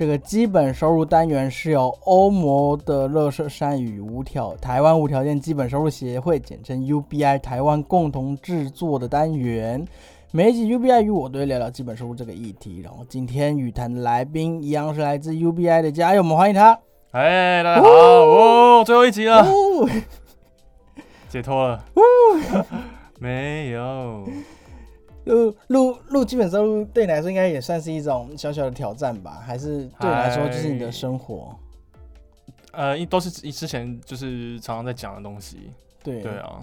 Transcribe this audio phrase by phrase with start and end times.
[0.00, 9.86] 这个基本收入单元是由欧盟的乐色山与无条台湾无条件基本收入协会，简称 UBI 台湾共同制作的单元。
[10.32, 12.80] 每一集 UBI 与我都会聊聊基本收入这个议题。
[12.82, 16.80] 然后今天语谈的来宾一样是来自 UBI 的家友，我们欢迎他。
[17.10, 19.44] 哎，大家好哦，最后一集了，
[21.28, 21.84] 解脱了。
[23.20, 24.26] 没有，
[25.24, 29.42] 录录录基本收入对你来说应该也算是一种小小的挑战吧？
[29.44, 31.54] 还是对你来说就是你的生活？
[32.72, 35.72] 呃，一都是之前就是常常在讲的东西。
[36.02, 36.62] 对对啊，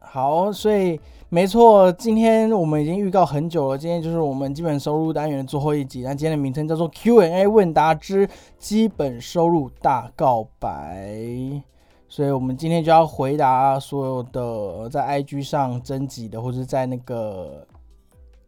[0.00, 6.00] 好，所以没错，今天我们已经预告很久了，今天就是我们基本收入单元的最后一集。
[6.00, 11.62] 那今天的名称叫做 Q&A 问答之基本收入大告白。
[12.08, 17.66] 所以我们今天就要回答所有的在 IG 上征集的，或者在那个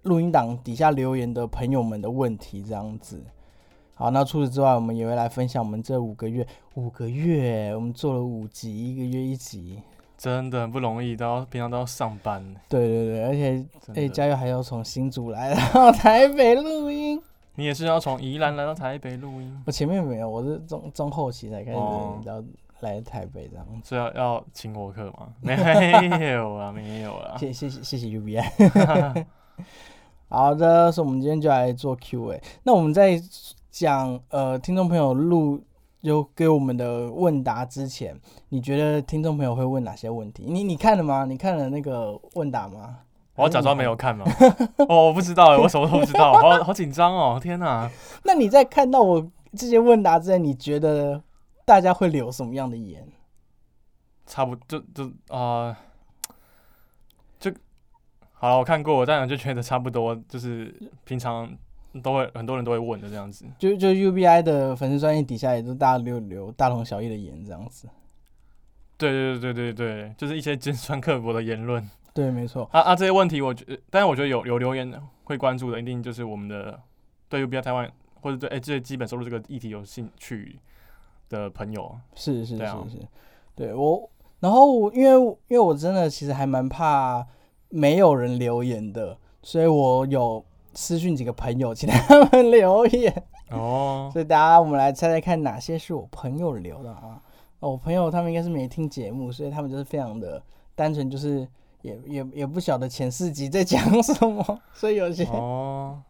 [0.03, 3.23] 录音档底下留言的朋友们的问题，这样子。
[3.95, 9.83] 好，那除此之外，我们也会来分享我们这五个月，五个月我们做了五集，一个月一集，
[10.17, 12.43] 真的很不容易，都要平常都要上班。
[12.67, 17.21] 对对对，而且哎，加油还要从新竹来到 台北录音。
[17.57, 22.43] 你也是要从宜兰来到台北录音，我前面没有，我是中中后期才开始哦要
[22.81, 23.89] 来台北这样子。
[23.89, 25.29] 所以要要请我客吗？
[25.41, 25.55] 没
[26.33, 27.37] 有啊，没有啊。
[27.39, 29.25] 谢谢谢谢谢 UBI。
[30.29, 32.41] 好的，所以我们今天就来做 Q&A。
[32.63, 33.21] 那我们在
[33.71, 35.61] 讲呃听众朋友录
[36.03, 38.19] 就给我们的问答之前，
[38.49, 40.45] 你觉得听众朋友会问哪些问题？
[40.47, 41.25] 你你看了吗？
[41.25, 42.99] 你看了那个问答吗？
[43.37, 44.25] 我要假装没有看吗？
[44.89, 47.39] 哦，我不知道，我什么都不知道，好好紧张哦！
[47.43, 47.91] 天哪，
[48.25, 51.23] 那你在看到我这些问答之前，你觉得
[51.71, 53.07] 大家会留什么样的言？
[54.27, 55.77] 差不就就啊、呃
[57.39, 57.53] 就
[58.33, 58.59] 好了。
[58.59, 61.49] 我看过，但我就觉得差不多，就是平常
[62.03, 63.45] 都会很多人都会问的这样子。
[63.57, 67.89] 就就 UBI 的粉丝专业底下也都大家留留大同小异的言这样子。
[68.99, 71.89] 对对对对对对，就是一些尖酸刻薄的言论。
[72.13, 72.69] 对，没错。
[72.73, 74.93] 啊啊，这些问题我觉得，但是我觉得有有留言
[75.23, 76.81] 会关注的，一定就是我们的
[77.29, 77.89] 对 UBI 台湾
[78.23, 80.59] 或者对哎、这些基本收入这个议题有兴趣
[81.31, 81.99] 的朋友。
[82.15, 83.09] 是是是是，
[83.55, 84.11] 对我，
[84.41, 87.27] 然后因为因为我真的其实还蛮怕
[87.71, 93.25] 没有人留言的，所以我有私讯几个朋友，请他们 留言。
[93.51, 97.21] 哦，所以大家我们来猜猜看哪些是我朋友留的啊？
[97.59, 100.41] 哦，我朋友他们应该是没听节目，所以他们就是非常的
[100.75, 101.47] 单纯，就是
[101.83, 104.43] 也也也不晓得前四集在讲什么，
[104.73, 106.01] 所以有些、哦，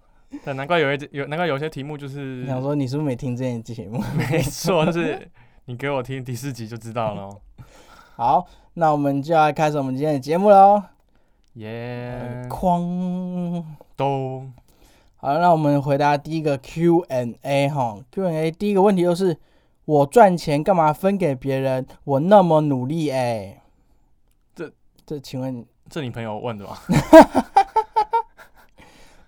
[0.45, 4.03] 对，难怪有一有难怪有些题目就是想说你是不是没听这件节目？
[4.17, 5.29] 没错，就是
[5.65, 7.41] 你给我听第四集就知道了哦。
[8.17, 10.83] 好，那我们就要开始我们今天的节目喽。
[11.55, 13.65] 耶、哐！
[13.97, 14.47] 都
[15.17, 19.37] 好，那我们回答第一个 Q&A 哈，Q&A 第一个问题就是
[19.85, 21.85] 我赚钱干嘛分给别人？
[22.05, 23.61] 我那么努力哎、
[24.55, 24.71] 这
[25.05, 26.79] 这请问这你朋友问的吗？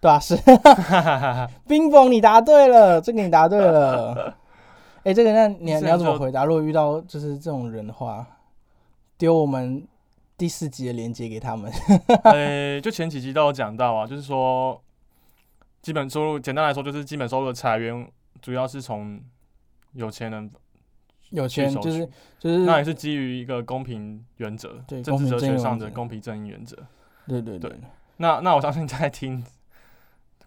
[0.02, 0.36] 对啊是，
[1.68, 4.36] 冰峰你答对了，这个你答对了。
[5.04, 6.44] 哎、这个那你这你要怎么回答？
[6.44, 8.26] 如果遇到就是这种人的话，
[9.16, 9.86] 丢我们
[10.36, 11.70] 第四集的链接给他们。
[12.24, 14.82] 呃，就前几集都有讲到啊，就是说
[15.80, 18.04] 基本收入，简单来说就是基本收入的裁员
[18.40, 19.20] 主要是从
[19.92, 20.50] 有钱人
[21.30, 22.08] 有钱就是，
[22.40, 26.76] 就是那也是基于一个公平原则，对政治哲学上的公公平正义原则。
[27.28, 27.80] 对对对对
[28.16, 29.44] 那那我相信在听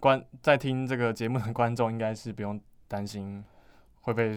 [0.06, 3.44] 观在听这个节目的观众，应该是不用担心
[4.02, 4.36] 会被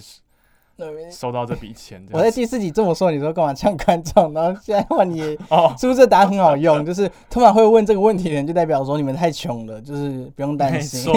[0.79, 1.11] 对。
[1.11, 2.31] 收到这笔钱这我在。
[2.31, 4.33] 第四集这么说，你说干嘛呛观众？
[4.33, 6.83] 然后现在换你 哦，是不是这答案很好用？
[6.87, 11.03] 就是通常会问这个问题的人，就代表说你们太穷了，就是不用担心。
[11.03, 11.13] 错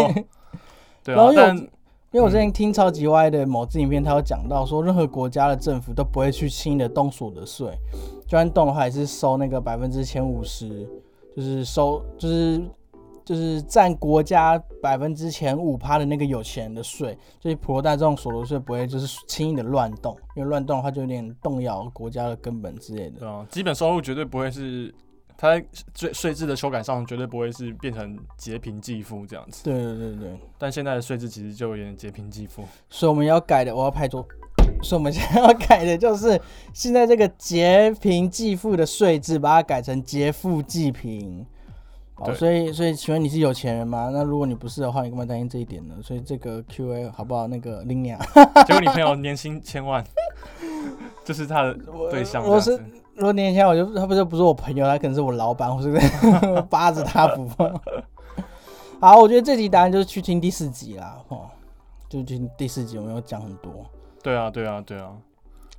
[1.01, 7.71] 对然后，有啊但因为我之前听超级歪的某支影片，他有讲到说，任何国家的政府都不会去轻易的动所得税，
[8.25, 10.85] 就算动的话，也是收那个百分之前五十，
[11.33, 12.61] 就是收就是
[13.31, 23.19] 就是占国家百分之前五趴的那个有钱人的税，所以普罗大众所得税不会就是轻易的乱动，因为乱动的话就有点动摇国家的根本之类的。
[23.19, 24.93] 对啊，基本收入绝对不会是
[25.37, 32.65] 它在税税制的修改上绝对不会是变成劫贫济富这样子，对对对对，但现在的税制其实就有点劫贫济富。
[32.89, 34.27] 所以我们要改的，我要拍桌。
[34.83, 36.37] 所以我们现在要改的就是
[36.73, 41.45] 现在这个劫贫济富的税制，把它改成劫富济贫。
[42.23, 44.09] 好，所以所以请问你是有钱人吗？
[44.13, 45.95] 那如果你不是的话，你干嘛担心这一点呢？
[46.03, 47.47] 所以这个 Q&A 好不好？
[47.47, 48.17] 那个 l i n a，
[48.65, 50.03] 结果你朋友年薪千万，
[51.25, 51.73] 这是他的
[52.09, 52.79] 对象这我是。
[53.13, 55.91] 如果年前我就他不是不是我朋友，他可能是我老板，我是
[56.69, 57.69] 扒着他不放。
[58.99, 61.49] 好，我觉得这集答案就是去听第四集啦，哦，
[62.07, 63.85] 就听第四集，我们有讲很多。
[64.23, 65.11] 对啊，对啊，对啊。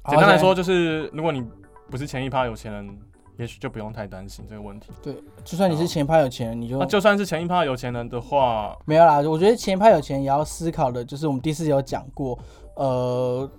[0.08, 1.44] 简单来说，就是如果你
[1.90, 2.98] 不是前一趴有钱人，
[3.38, 4.90] 也许就不用太担心这个问题。
[5.02, 5.14] 对，
[5.44, 12.38] 就算你是前一趴有钱人，你就那就算是前一趴有钱人的话，没有啦，我觉得前一派有钱也要思考的，就是我们第四集有讲过，
[12.76, 13.50] 呃，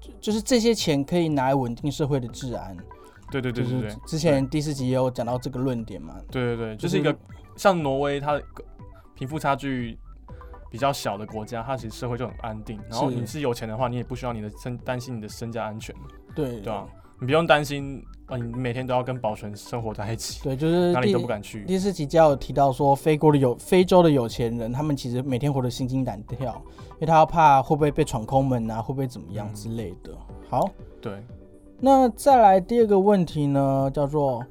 [0.00, 2.76] 就就是这些钱可以拿来稳定社会的治安。
[3.30, 6.14] 对对对对对，之前第四集也有讲到这个论点嘛。
[6.30, 7.16] 对对对，就就是是一个
[7.56, 8.42] 像挪威，它的
[9.14, 9.98] 贫富差距
[10.70, 12.78] 比较小的国家，它其实社会就很安定。
[12.90, 15.96] 然后你是有钱的话，你也不需要你的身担心你的身家安全，
[16.34, 16.86] 对对啊，
[17.20, 21.64] 你不用担心啊，你每天都要跟保全生活在一起，对，就是哪里都不敢去。
[21.66, 26.54] 第四集就有提到说，非国的有非洲的有钱人，他们其实每天活得心惊胆跳，
[26.92, 30.14] 因为他要怕会不会被闯空门啊，会不会怎么样嗯之类的。
[30.48, 30.66] 好，
[30.98, 31.22] 对，
[31.78, 34.42] 那再来第二个问题呢，叫做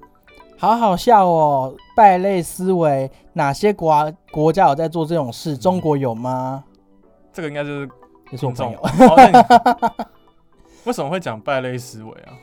[0.60, 5.57] 好好笑哦，败类思维，哪些国国家有在做这种事？
[5.57, 6.63] 中国有吗？
[7.33, 7.89] 这个应该就是
[8.30, 8.51] 也是我。
[8.51, 10.06] 朋友，哦
[10.86, 12.33] 为什么会讲败类思维啊？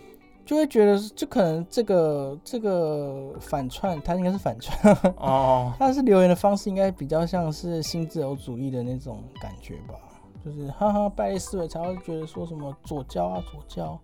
[0.49, 9.95] 就会觉得就可能这个这个反串，他应该是反串， 哦，他是留言的方式应该比较像是新自由主义的那种感觉吧，
[10.43, 14.01] 就是哈哈败类思维才会觉得说什么左教啊左教，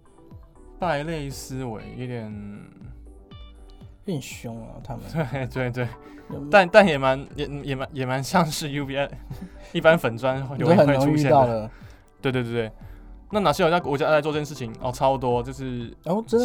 [0.78, 2.30] 败类思维有点，
[3.30, 5.02] 有点凶啊他们。
[5.10, 5.88] 对对对，
[6.28, 9.10] 有但但也蛮也也蛮也蛮像是 U B I
[9.72, 11.28] 一般粉砖很容易出现的。
[11.28, 11.70] 遇到了，
[12.20, 12.72] 对对对对，
[13.34, 14.72] 那哪些有家国家在做这件事情？
[14.80, 15.92] 哦，超多，就是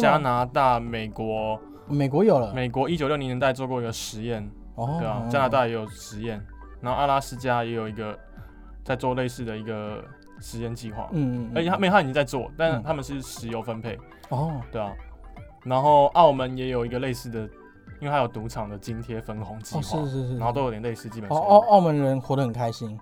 [0.00, 0.18] 加吗？
[0.18, 1.56] 拿大、美国，
[1.86, 6.44] 美国有了，美国一九六零年代做过一个实验，哦，对啊，加拿大也有实验，
[6.80, 8.18] 然后阿拉斯加也有一个
[8.82, 10.02] 在做类似的一个
[10.40, 12.82] 实验计划，嗯，嗯，而且他们他已经在做，但嗯。
[12.82, 13.96] 他们是石油分配，
[14.30, 14.92] 哦，对啊，
[15.62, 17.38] 然后澳门也有一个类似的，
[18.00, 22.98] 因为它有赌场的津贴分红计哦划，是是是，然后都有点类似基本哦收入澳澳门人活得很开心，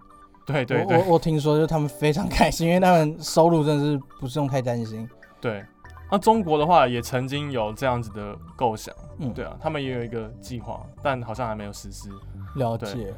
[0.49, 5.09] 对对对我我我听说就是他们非常开心，因为他们收入真的是不是用太担心，
[5.41, 5.65] 对。
[6.11, 12.09] 那中国的话也曾经有这样子的构想，嗯，对啊，他们也有一个计划，但好像还没有实施。
[12.57, 13.13] 了解。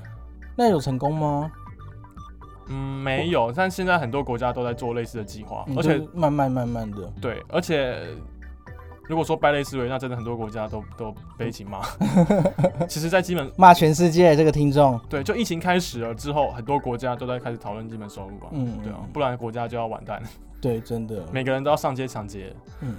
[0.56, 1.48] 那有成功吗？
[2.66, 7.96] 嗯，没有，但现在很多国家都在做类似的计划，嗯而且就是慢慢慢慢的，对，而且
[9.10, 11.80] 如果说败类思维，那真的很多国家都都被一起骂。
[12.88, 20.22] 其实，在基本骂全世界这个听众，对，就疫情开始了之后，很多国家都在开始讨论基本收入啊，嗯，对啊嗯，不然国家就要完蛋，
[20.60, 22.54] 对，真的，每个人都要上街抢劫。
[22.82, 22.94] 嗯，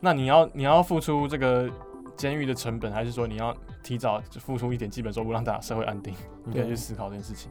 [0.00, 1.70] 那你要你要付出这个
[2.16, 6.12] 监狱的成本，还是说你要提早付出一点基本收入，让大家社会安定？
[6.44, 7.48] 你可以去思考这件事情。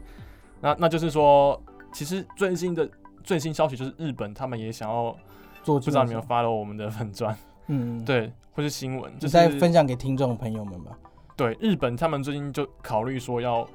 [0.59, 1.57] 那那就是说，
[1.93, 2.89] 其实最新的
[3.23, 5.15] 最新消息就是日本他们也想要，
[5.63, 7.35] 做不知道你们 follow 我们的粉砖，
[7.67, 10.91] 嗯，，对，或是新闻，就是再是分享给听众朋友们吧。
[11.35, 13.67] 对日本他们最近就考虑说要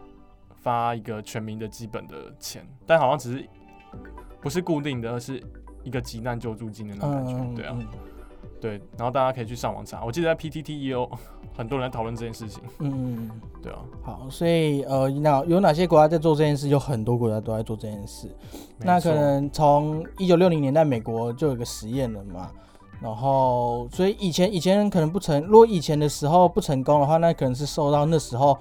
[0.63, 3.49] 发一个全民的基本的钱，但好像只是
[4.41, 5.43] 不是固定的，而是
[5.83, 7.77] 一个急难救助金的那种感觉，嗯，对啊。
[7.79, 7.87] 嗯
[8.59, 11.09] 对，然后大家可以去上网查，我记得在 PTT 也有
[11.55, 12.63] 很多人在讨论这件事情。
[12.79, 13.31] 嗯。
[13.63, 16.69] 对啊，好，所以呃，那有哪些国家在做这件事？
[16.69, 18.35] 有很多国家都在做这件事。
[18.79, 22.51] 那可能从一九六零年代美国就有一个实验了嘛，
[23.01, 28.57] 然后所以以前以前可能不成，如果以前的时候不成功的话，那可能是受到那时候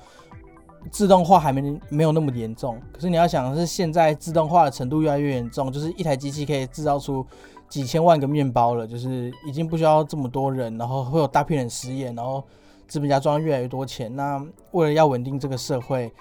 [0.92, 2.80] 自动化还没没有那么严重。
[2.94, 7.26] 可是你要想的是，现在自动化的程度越来越严重，就是一台机器可以制造出
[7.70, 12.44] 几千万个面包了，就是已经不需要这么多人，然后会有大批人失业，然后
[12.88, 14.14] 资本家赚越来越多钱。
[14.16, 16.12] 那为了要稳定这个社会，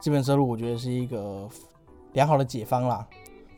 [0.00, 1.46] 基本收入我觉得是一个
[2.12, 3.06] 良好的解方啦。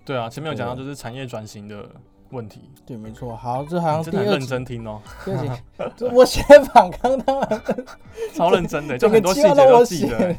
[0.05, 1.89] 对啊，前面有讲到就是产业转型的
[2.31, 3.37] 问题，对，没错。
[3.37, 5.51] 好，这好像第二集，真听哦，对不起，
[5.97, 6.43] 这我写
[6.73, 7.87] 访纲他们
[8.35, 10.35] 超认真的，就很多细节都我记得。。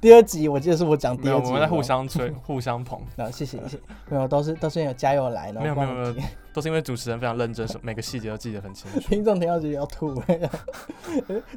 [0.00, 1.82] 第二集我记得是我讲第，二集，我们在互。
[1.82, 6.14] 相吹、 互相捧，那谢谢谢谢，没有都是都是因为加油来，的没有没有没有
[6.54, 8.98] 都是因为主持人非常认真，每个细节都记得很清楚。
[9.06, 10.14] 听众听到就要吐，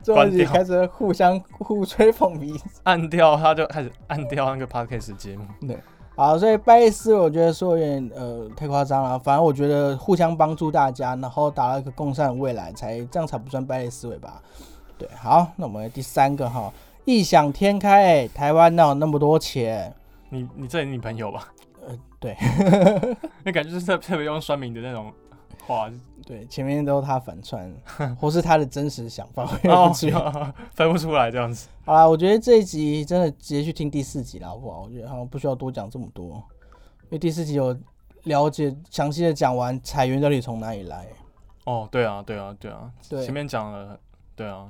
[0.03, 2.65] 最后一集开始互相互吹捧彼此。
[2.83, 5.45] 按掉他就开始按掉那个 podcast 节目，
[6.15, 14.41] 好，所以拜类思维我觉得说有点呃太夸张了，反正我觉得互相帮助大家，然后达到一个共善的未来，才这样才不算败类思维吧？
[14.95, 16.71] 对，好，那我们第三个哈，
[17.05, 19.91] 异想天开、欸，台湾哪有那么多钱？
[20.29, 21.47] 你你这是你朋友吧？
[21.85, 22.37] 呃，对
[23.43, 25.11] 那感觉是特特别用酸民的那种
[25.65, 25.91] 话，
[26.25, 27.73] 对，前面都是他反串，
[28.19, 30.53] 或是他的真实想法，我也哦不知道。
[30.73, 31.67] 分不出来这样子。
[31.85, 34.81] 好啦，我觉得这一集真的直接去听第四集了，好不好？
[34.81, 36.35] 我觉得好像不需要多讲这么多，
[37.03, 37.77] 因为第四集有
[38.23, 41.07] 了解详细的讲完彩源到底从哪里来。
[41.65, 43.97] 哦，对啊，对啊，对啊，对前面讲了，
[44.35, 44.69] 对啊，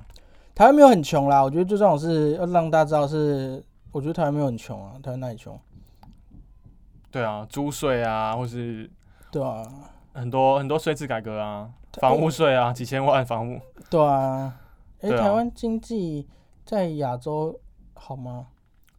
[0.54, 5.60] 台湾没有很穷啦，我觉得最重要的是要让大家知道是，我觉得台湾没有很穷啊，台湾哪里穷？
[7.10, 8.90] 对啊，租税啊，或是
[9.32, 9.64] 对啊，
[10.14, 14.60] 很多很多税制改革啊，房屋税啊，几千万房屋，对啊。
[15.02, 16.28] 哎、对啊台湾经济
[16.64, 17.60] 在亚洲
[17.94, 18.48] 好吗？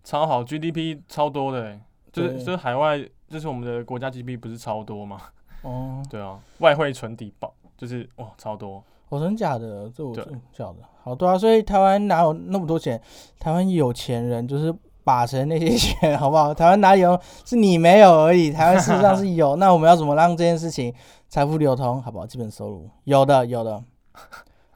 [0.03, 1.81] 超好，GDP 超多的欸，
[2.13, 5.19] 就是就是海外，就是我们的国家 GDP 不是超多吗？
[5.63, 9.89] 哦， 对啊，外汇存底爆，就是哇超多，我、真假的？
[9.89, 10.77] 这我对真假的。
[11.03, 13.01] 好，多啊，所以台湾哪有那么多钱？
[13.39, 14.75] 台湾有钱人就是
[15.05, 16.53] 把持那些钱， 好不好？
[16.53, 17.21] 台湾哪里有？
[17.45, 18.51] 是你没有而已。
[18.51, 19.55] 台湾事实上是有。
[19.61, 20.93] 那我们要怎么让这件事情
[21.29, 22.03] 财富流通？
[22.03, 22.27] 好不好？
[22.27, 23.85] 基本收入有的，有的。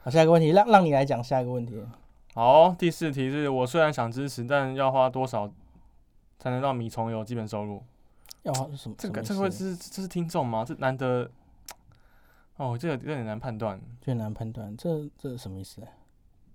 [0.03, 1.83] 好，下一个问题，让让你来讲下一个问题。
[2.35, 5.51] 好，第四题是我虽然想支持，但要花多少
[6.39, 7.83] 才能让米虫有基本收入？
[8.43, 8.95] 要花什么？
[8.99, 10.65] 这个这个会是这是听众吗？
[10.65, 11.29] 这难得
[12.59, 13.81] 哦，这个有点难判断。
[14.01, 15.81] 最难判断，这这是什么意思？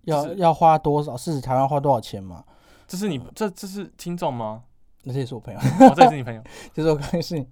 [0.03, 1.18] 要就是要花多少？
[1.18, 2.44] 是指台湾花多少钱嘛？
[2.93, 4.62] 这是你这这是听众吗？
[5.01, 6.39] 那这也是我朋友，哦，这也是你朋友，
[6.71, 7.43] 就是我刚才是，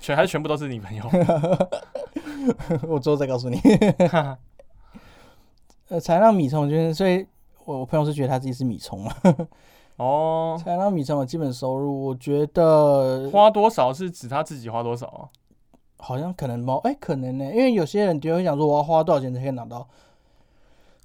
[0.00, 1.04] 全还是全部都是你朋友？
[2.88, 3.60] 我之后再告诉你。
[5.90, 7.26] 呃，才让米虫就是，所以
[7.66, 9.14] 我我朋友是觉得他自己是米虫嘛。
[9.96, 15.28] 哦，才让米虫有基本收入，我觉得花多少是指他自己花多少啊？
[15.98, 16.80] 好像可能吗？
[16.84, 19.86] 哎、可能呢、因为有些人就会想说，我要花多少钱才可以拿到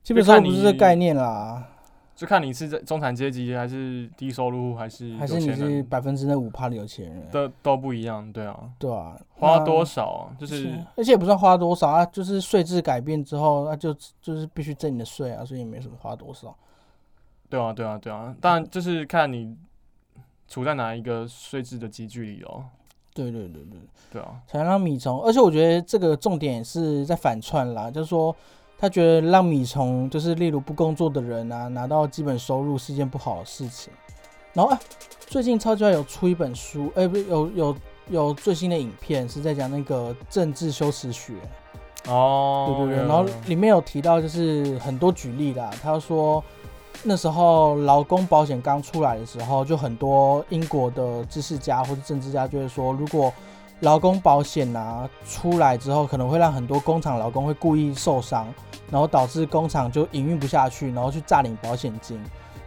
[0.03, 1.67] 基本上，不是这个概念啦，
[2.15, 16.55] 就看你是在中产阶级还是低收入还是还是你是百分之那五趴的有钱人，都都不一样，对啊，对啊，花多少啊就是而且也不算花多少啊，就是税制改变之后，那就就是必须征你的税啊，所以也没什么花多少。
[17.50, 19.55] 对啊，对啊，对啊，当然就是看你
[20.48, 22.63] 处在哪一个税制的集聚里哦。
[23.15, 23.79] 对对对对，
[24.12, 28.36] 对啊，才让米虫，而且我觉得这个重点是在反串啦，就是说
[28.83, 33.93] 他觉得让米虫，就是例如不工作的人啊，拿到基本收入是一件不好的事情。
[34.51, 34.79] 然后啊，
[35.25, 37.75] 最近超级外有出一本书，哎、不是有有
[38.09, 41.31] 有最新的影片是在讲那个政治修辞学，
[42.09, 46.43] 哦，对对对，有然后里面有提到就是很多举例啦，他说
[47.03, 53.31] 那时候劳工保险刚出来的时候，就很多英国的知识家或者政治家就会说，如果
[53.83, 58.47] 劳工保险啊出来之后，可能会让很多工厂劳工会故意受伤，
[58.89, 62.19] 然后导致工厂就营运不下去，然后去诈领保险金。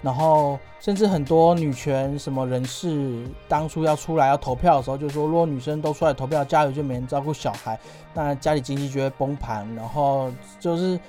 [0.03, 7.81] 然后甚至很多女权什么人士当初要出来要投票的时候，就说如果女生都出来投票，家里就没人照顾小孩，
[8.13, 9.67] 那家里经济就会崩盘。
[9.75, 10.31] 然后
[10.61, 11.01] 就是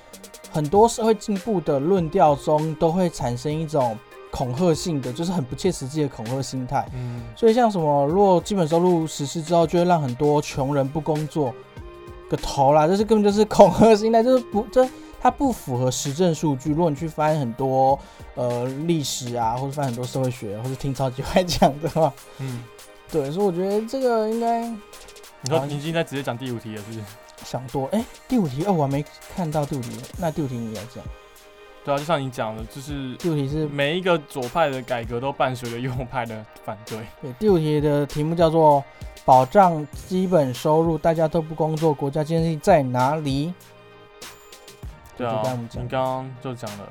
[0.50, 3.96] 很多社会进步的论调中，都会产生一种
[4.30, 6.86] 恐吓性的，就是很不切实际的恐吓心态。
[6.94, 11.54] 嗯，所以像什么，如果基本收入实施之后，就会让很多穷人不工作
[12.28, 14.88] 个头啦，这是根本就是恐吓心态， 就是不这
[15.20, 16.70] 它不符合实证数据。
[16.70, 17.98] 如果你去翻很多
[18.34, 22.62] 呃历史啊，或者翻很多社会学，或者听超级会讲的话，嗯，
[23.10, 24.68] 对，所以我觉得这个应该
[25.40, 27.00] 你说你已经在直接讲第五题了，是不是？
[27.44, 27.86] 想多。
[27.92, 29.04] 哎、第五题哦，我还没
[29.34, 31.02] 看到第五题，那第五题你来讲。
[31.88, 36.98] 对啊，就像你讲的，就是第五题是每一个左派的改革都伴随着右派的反对。
[37.22, 38.84] 对，第五题的题目叫做
[39.24, 43.54] “保障基本收入，大家都不工作，国家经济在哪里
[45.16, 45.42] 对啊
[45.72, 46.88] 你刚刚就讲了，？”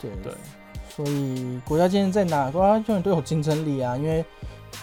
[0.00, 0.32] 对对，
[0.88, 2.52] 所以国家经济在哪？
[2.52, 4.24] 国家永远都有竞争力啊，因为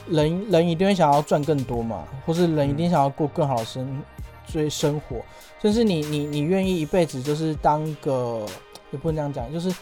[0.10, 4.04] 人人一定会想要赚更多嘛，或是人一定想要过更好的生
[4.46, 5.22] 追生活，
[5.62, 8.46] 甚至你你你愿意一辈子就是当个，
[8.92, 9.74] 也不能这样讲，就是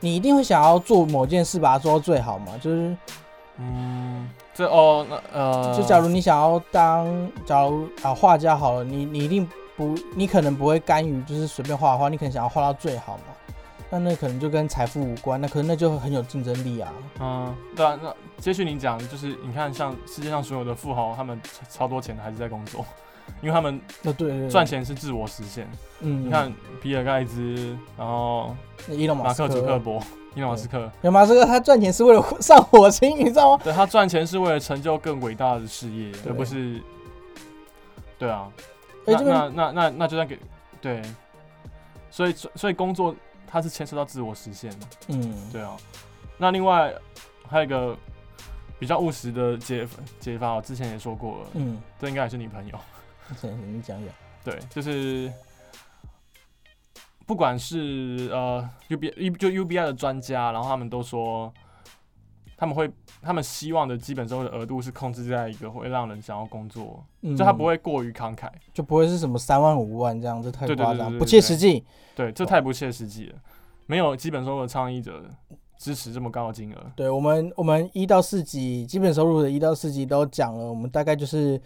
[0.00, 2.96] 你一定会想要做某件事把它做到最好嘛，就是
[3.58, 13.24] 嗯，这哦，那呃，就假如你想要当，假如啊画家好了，你你一定不，你可能不会甘于就是随便画画，你可能想要画到最好嘛。
[13.92, 16.92] 那那可能就跟财富无关，那可能那就很有竞争力啊。
[17.18, 22.84] 嗯，对啊，那接续你讲，就是你看，像世界上所有的富豪，他们超多钱的还是在工作，
[23.40, 25.68] 因为他们那对赚，钱是自我实现。
[26.00, 28.54] 嗯，你看比尔盖茨，然后
[28.86, 30.02] 那伊隆马马斯克，克·祖克伯、
[30.34, 33.60] 伊隆马斯克，伊隆马斯克他赚钱是为了上火星，你知道吗？
[33.62, 36.80] 对他赚钱是为了成就更伟大的事业，而不是，
[38.18, 38.50] 对啊，
[39.06, 40.38] 哎、那那那那那就算给
[40.80, 41.02] 对，
[42.10, 43.14] 所以所以工作
[43.46, 45.76] 它是牵涉到自我实现的，嗯，对啊。
[46.38, 46.94] 那另外
[47.46, 47.94] 还有一个
[48.78, 49.86] 比较务实的解
[50.18, 52.80] 解法，我之前也说过了，嗯，这应该也是你朋友，行，
[53.72, 54.14] 你讲讲。
[54.42, 55.32] 对，就是
[57.26, 61.52] 不管是呃 UB 就 UBI 的专家，然后他们都说
[62.56, 62.90] 他们会
[63.22, 67.36] 他们希望的基本收入的额度是控制在一个会让人想要工作，嗯。
[67.36, 71.84] 就他不会过于慷慨，就不会是什么三万五万这样，这太夸张，不切实际。
[72.16, 73.38] 对，这太不切实际了，
[73.86, 75.22] 没有基本收入的倡议者
[75.78, 81.60] 支持这么高的金额，对我们，我们一到四级基本收入的一到四级都讲了，我们大概就是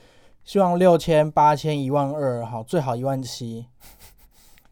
[0.44, 3.66] 希望六千、八千、一万二，好，最好一万七，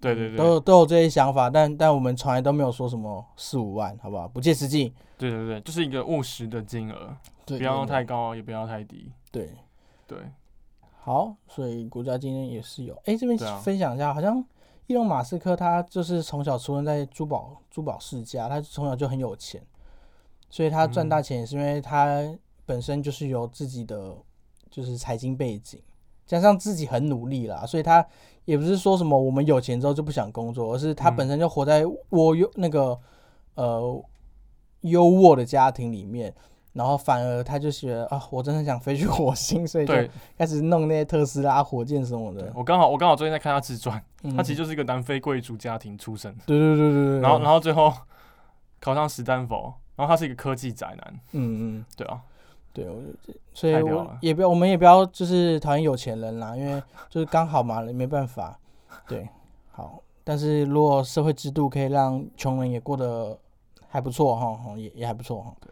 [0.01, 4.29] 对对对，都有都有这些想法，但但我们从来都没有说什么四五万，好不好？
[4.29, 4.93] 不切实际。
[5.17, 7.89] 对对对，就是一个务实的金额，对，不要对。
[7.89, 9.51] 太高，也不要太低，对。
[10.05, 10.19] 对，
[11.01, 14.45] 好，所以国家今天也是有，哎、这边分享一下，好像
[14.89, 19.63] 伊隆马斯克他就是从小出生在珠宝珠宝世家，他从小就很有钱，
[20.51, 21.09] 所以他赚嗯。
[21.09, 22.23] 大钱也是因为他
[22.67, 24.15] 本身就是有自己的
[24.73, 25.79] 就是财经背景，
[26.27, 28.05] 加上自己很努力啦，所以他
[28.47, 32.99] 也不是说什么我们有钱之后就不想工作，而是他嗯本身就活在我优那个
[33.55, 34.05] 呃
[34.81, 36.35] 优渥的家庭里面。
[36.75, 42.51] 然后反而他就觉得啊，我真的想飞去火星，所以就对开始弄那些特斯拉火箭什么的。
[42.55, 47.93] 我刚好我刚好最近在看他自传，嗯他其实就是一个南非贵族家庭出身，对对对对对，然后然后后最后
[48.81, 52.23] 考上史丹佛，然后他是一个科技宅男，嗯嗯，对啊，
[52.73, 53.03] 对，我
[53.53, 58.59] 所以我也不要，我们也不要就是讨厌有钱人啦，因为 就是刚好嘛，没办法。
[59.07, 59.29] 对，
[59.71, 63.39] 好，但是如果社会制度可以让穷人也过得
[63.89, 65.55] 还不错哈，哈也也还不错哈。
[65.61, 65.71] 对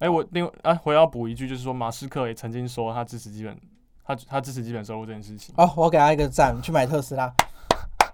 [0.00, 3.58] 哎、我另外啊，我要补一句，就是说马斯克也曾经说他支持基本，
[4.04, 7.34] 他他支持基本收入这件事情，哦，我给他一个赞，去买特斯拉。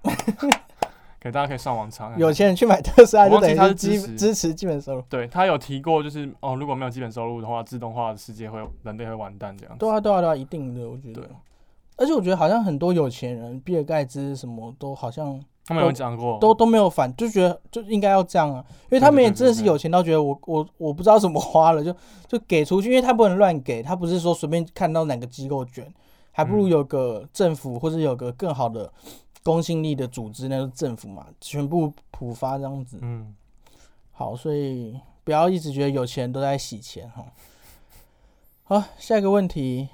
[1.21, 2.13] 给大家可以上网查。
[2.17, 5.03] 有钱人去买特斯拉就等于是基是支持支持基本收入。
[5.09, 9.77] 对他有提过，就是哦，如果没有基本收入的话，自动化的世界会人类会完蛋这样。
[9.79, 11.25] 对啊，对啊，对啊，一定的，我觉得对。
[11.97, 21.95] 而且我觉得好像很多有钱人，比尔盖茨什么都好像他们有讲过，都都没有反，就觉得就应该要这样啊，因为他们也真的是有钱到觉得我我我不知道怎么花了，就
[22.27, 25.87] 就给出去，因为他不能乱给，他不是说随便看到哪个机构卷，
[26.33, 28.91] 还不如嗯有个政府或者有个更好的
[29.43, 32.99] 公信力的组织，那就是政府嘛，全部普发这样子。
[33.01, 33.35] 嗯，
[34.13, 37.25] 好，所以不要一直觉得有钱人都在洗钱哈。
[38.65, 39.89] 好，下一个问题，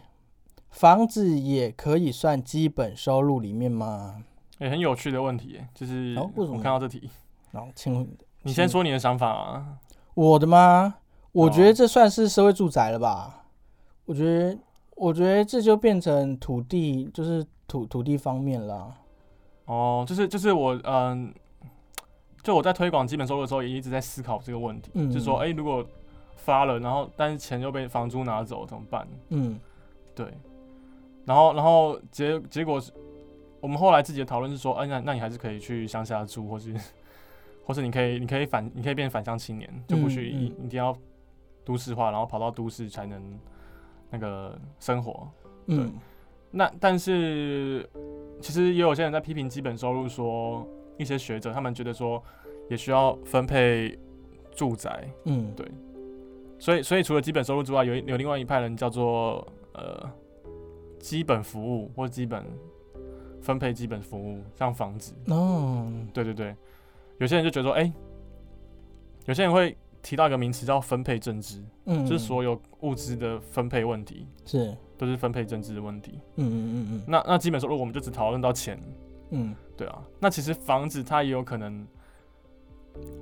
[0.70, 4.24] 房子也可以算基本收入里面吗？
[4.58, 7.08] 也、很有趣的问题，就是我看到这题，
[7.52, 8.08] 然后请
[8.42, 9.78] 你先说你的想法啊。
[10.14, 10.96] 我的吗？
[11.32, 13.44] 我觉哦得这算是社会住宅了吧？
[14.06, 14.58] 我觉得，
[14.94, 18.96] 我觉得这就变成土地，就是土土地方面啦。
[19.66, 21.32] 哦，就是就是我嗯，
[22.42, 25.84] 就我在推广基本收入的时候，也一直在思考这个问题，嗯就是说，哎、如果
[26.36, 29.06] 发了，然后但是钱又被房租拿走怎么办？
[29.30, 29.58] 嗯
[30.14, 30.32] 对，
[31.24, 32.92] 然后然后结结果是，
[33.60, 36.74] 我们后来自己的讨论是说，哎、那那你还是可以去乡下住，或是
[37.66, 40.96] 或是你可以你可以返你可以变返乡青年，就不许嗯一、一定要
[41.64, 43.20] 都市化，然后跑到都市才能
[44.10, 45.28] 那个生活。
[45.66, 45.92] 嗯
[46.50, 47.88] 那但是
[48.40, 52.22] 其实也有些人在批评基本收入说，一些学者他们觉得说
[52.68, 53.98] 也需要分配
[54.52, 55.66] 住宅，嗯，对。
[56.58, 60.10] 所以所以除了基本收入之外，有有另外一派人叫做呃
[60.98, 62.42] 基本服务或基本
[63.42, 66.56] 分配基本服务，像房子，哦，对对对，
[67.18, 67.92] 有些人就觉得说，哎、
[69.26, 74.26] 有些人会提到一个名词叫分配政治，嗯，就是所有物资的分配问题。
[74.46, 76.20] 是，都是分配政治的问题。
[76.36, 78.78] 嗯嗯嗯嗯那那基本收入我们就只讨论到钱，
[79.30, 81.86] 嗯对啊，那其实房子它也有可能，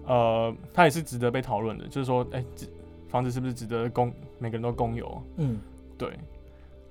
[0.06, 2.66] 呃，它也是值得被讨论的，就是说，哎、这
[3.08, 5.22] 房子是不是值得公每个人都公有？
[5.36, 5.58] 嗯，
[5.98, 6.10] 对，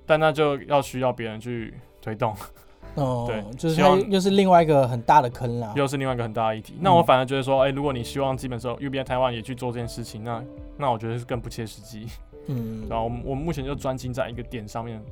[0.04, 2.34] 但那就要需要别人去推动，
[2.96, 5.72] 哦，对就是它又是另外一个很大的坑啦。
[5.74, 6.74] 又是另外一个很大的议题。
[6.80, 10.44] 那我嗯反而觉得说，哎、如果你希望基本收入 UBI 台湾也去做这件事情，那
[10.76, 12.06] 那我觉得是更不切实际。
[12.46, 15.02] 嗯，然后我们我们目前就专精在一个点上面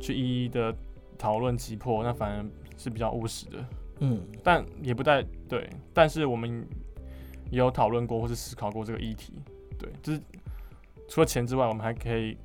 [0.00, 0.74] 去一一的
[1.16, 2.44] 讨论击破，那反而
[2.76, 3.64] 是比较务实的。
[4.00, 6.64] 嗯但也不太对，但是我们
[7.50, 9.32] 也有讨论过或是思考过这个议题，
[9.76, 10.20] 对，就是
[11.08, 12.36] 除了钱之外，我们还可以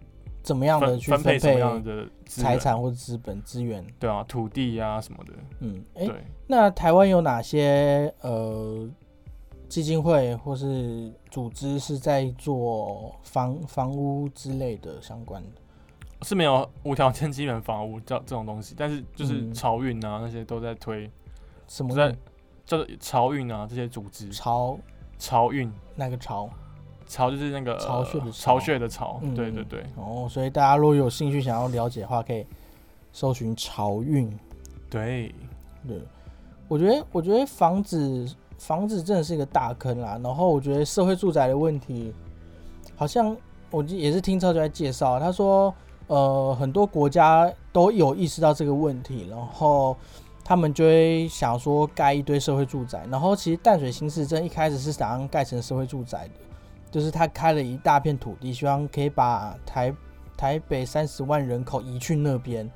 [0.41, 3.85] 怎么样的去分分配什么样的财产或者资本资源？
[3.99, 8.89] 对啊，土地呀、什么的，嗯，哎、对，那台湾有哪些呃
[9.73, 15.49] 基金会或是组织是在做房房屋之类的相关的？
[16.21, 21.09] 是没有无条件基本房屋这这种东西，但是就是嗯漕运啊那些都在推，
[21.67, 22.11] 什么在
[22.67, 24.77] 叫做漕运啊这些组织，潮
[25.17, 26.47] 潮运，那个潮？
[27.07, 32.45] 潮就是那个巢穴的巢巢穴的巢，嗯对对对哦，所以大家如果有兴趣想要了解的话，可以
[33.11, 34.31] 搜寻潮运。
[34.87, 35.33] 对，
[35.87, 35.99] 对，
[36.67, 40.19] 我觉得我觉得房子房子真的是一个大坑啦。
[40.23, 42.13] 然后我觉得社会住宅的问题，
[42.95, 43.35] 好像
[43.69, 45.73] 我记也是听超就在介绍，他说
[46.07, 49.95] 呃很多国家都有意识到这个问题，然后
[50.43, 53.05] 他们就会想说盖一堆社会住宅。
[53.09, 56.33] 然后其实淡水新市镇一开始是想要盖成社会住宅的，
[56.91, 59.93] 就是他开了一大片土地，希望可以把台
[60.37, 62.69] 台北三十万人口移去那边。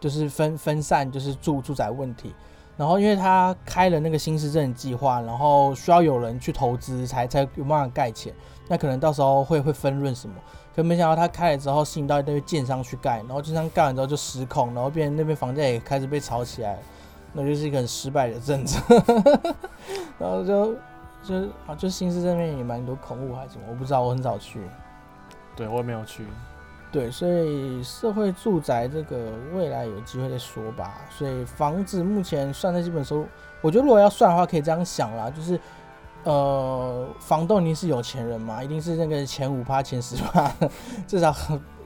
[0.00, 2.32] 就是分分散，就是住住宅问题。
[2.80, 8.36] 然后因为他开了那个新市镇计划，然后需要有人去投资才才有办法盖起来。
[8.68, 10.34] 那可能到时候会会分润什么？
[10.74, 16.78] 可没想到他开了之后吸引到一堆建商去盖，然后建商盖完之后就失控，然后变那边房价也开始被炒起来。
[17.34, 18.82] 那就是一个很失败的政策。
[20.18, 20.74] 然后就
[21.22, 21.34] 就
[21.66, 24.58] 啊，就新市镇那边也蛮多恐怖还是什么，我不知道，我很少去。
[25.54, 26.24] 对我也没有去，
[26.92, 31.02] 对，所以社会住宅这个未来有机会再说吧。
[31.08, 33.26] 所以房子目前算在基本收入，
[33.60, 35.58] 我觉得如果要算的话，可以这样想啦，就是
[36.24, 40.52] 呃，房东一定是有钱人嘛，一定是那个前五趴、前十趴，
[41.06, 41.32] 至少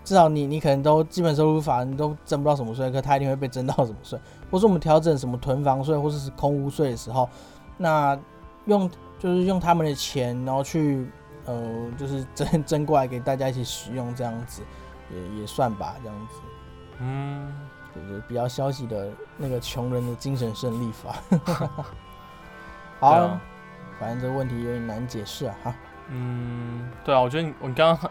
[0.02, 4.18] 至少你你可能都基本收入法你都征不到什么税，可他一定会被征到什么税，
[4.50, 7.28] 或是我们调整什么囤房税或者是空屋税的时候，
[7.76, 8.18] 那
[8.64, 11.06] 用就是用他们的钱，然后去
[11.44, 11.62] 呃，
[11.98, 14.62] 就是 征征过来给大家一起使用，这样子
[15.10, 16.40] 也也算吧，这样子。
[17.00, 17.52] 嗯，
[17.94, 21.16] 就是比较消极的那个穷人的精神胜利法。
[23.00, 23.40] 好，啊，
[23.98, 25.74] 反正这个问题有点难解释啊，哈。
[26.08, 28.10] 嗯，对啊，我觉得你我刚刚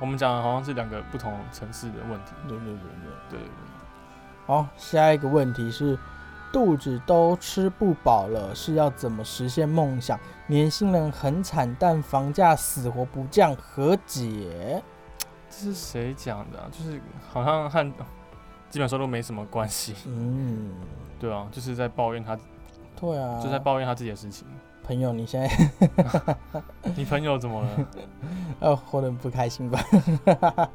[0.00, 2.80] 我们讲的好像是两个不同层次的问题，对对对对。
[3.30, 3.48] 对对对，
[4.46, 5.98] 好，下一个问题是，
[6.52, 10.18] 肚子都吃不饱了，是要怎么实现梦想？
[10.46, 14.82] 年轻人很惨，但房价死活不降，何解？
[15.56, 16.68] 这是谁讲的、啊？
[16.72, 17.92] 就是好像和
[18.70, 20.72] 基本收入没什么关系，嗯，
[21.20, 22.36] 对啊，就是在抱怨他，
[23.00, 24.46] 对啊，就在抱怨他自己的事情。
[24.82, 26.36] 朋友，你现在
[26.96, 27.68] 你朋友怎么了？
[28.60, 29.80] 呃活得不开心吧？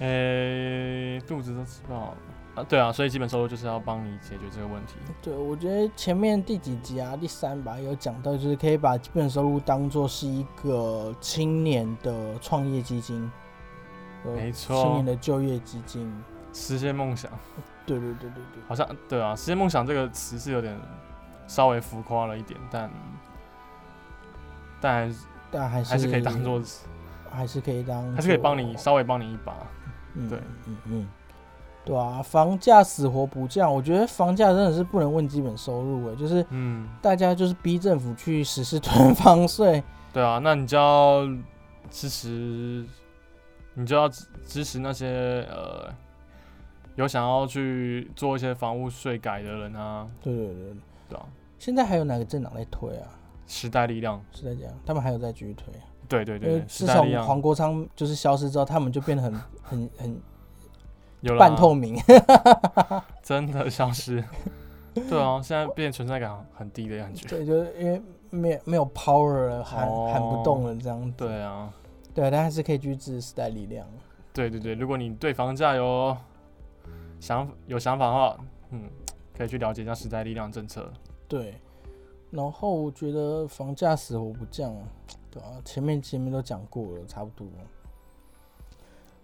[0.00, 2.14] 诶、肚子都吃不好
[2.54, 4.94] 啊，对啊，所以基本收入就是要帮你解决这个问题。
[5.20, 13.30] 对，我觉得前面第几集啊，第三吧，有讲到，就是可以把基本收入当做是一个青年的创业基金，呃
[14.24, 14.82] 没错。
[14.82, 16.12] 青年的就业基金。
[16.52, 17.30] 实现梦想，
[17.84, 20.74] 对对对对对，好像对啊，实现梦想这个词是有点
[21.46, 22.90] 稍微浮夸了一点，但
[24.80, 26.62] 但还是但还是还是可以当做，
[27.30, 29.54] 还是可以当，还是可以帮你，稍微帮你一把。
[30.14, 31.08] 嗯对，嗯嗯，
[31.84, 41.28] 对啊，房价死活不降，我觉得房价真的是不能问基本收入诶，就是嗯，大家就是逼政府去实施囤房税，对啊，那你就要
[41.90, 42.82] 支持，
[43.76, 45.92] 你就要支支持那些呃
[46.96, 50.74] 有想要去做一些房屋税改的人啊，对对对对，
[51.10, 51.26] 对啊，
[51.58, 53.06] 现在还有哪个政党在推啊？
[53.46, 55.72] 时代力量，时代力量，他们还有在继续推。
[55.74, 60.20] 啊对对对，时自从代力量黄国昌就是消失之后，他们就变得很很很
[61.20, 61.96] 有啦半透明。
[63.24, 64.22] 真的消失。
[64.94, 67.28] 对啊，现在变存在感很低的感觉。
[67.28, 71.12] 对，就是因为没有没有 power 了，喊、哦喊不动了这样子。
[71.16, 71.72] 对啊，
[72.16, 73.86] 对，但还是可以去支持时代力量。
[74.32, 76.16] 对对对，如果你对房价有
[77.20, 78.38] 想有想法的话，
[78.70, 78.88] 嗯，
[79.36, 80.90] 可以去了解一下时代力量政策。
[81.28, 81.60] 对，
[82.30, 84.74] 然后我觉得房价死活不降，
[85.30, 87.46] 对啊，前面前面都讲过了，差不多。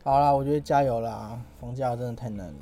[0.05, 2.55] 好啦，我觉得加油啦，房价真的太难了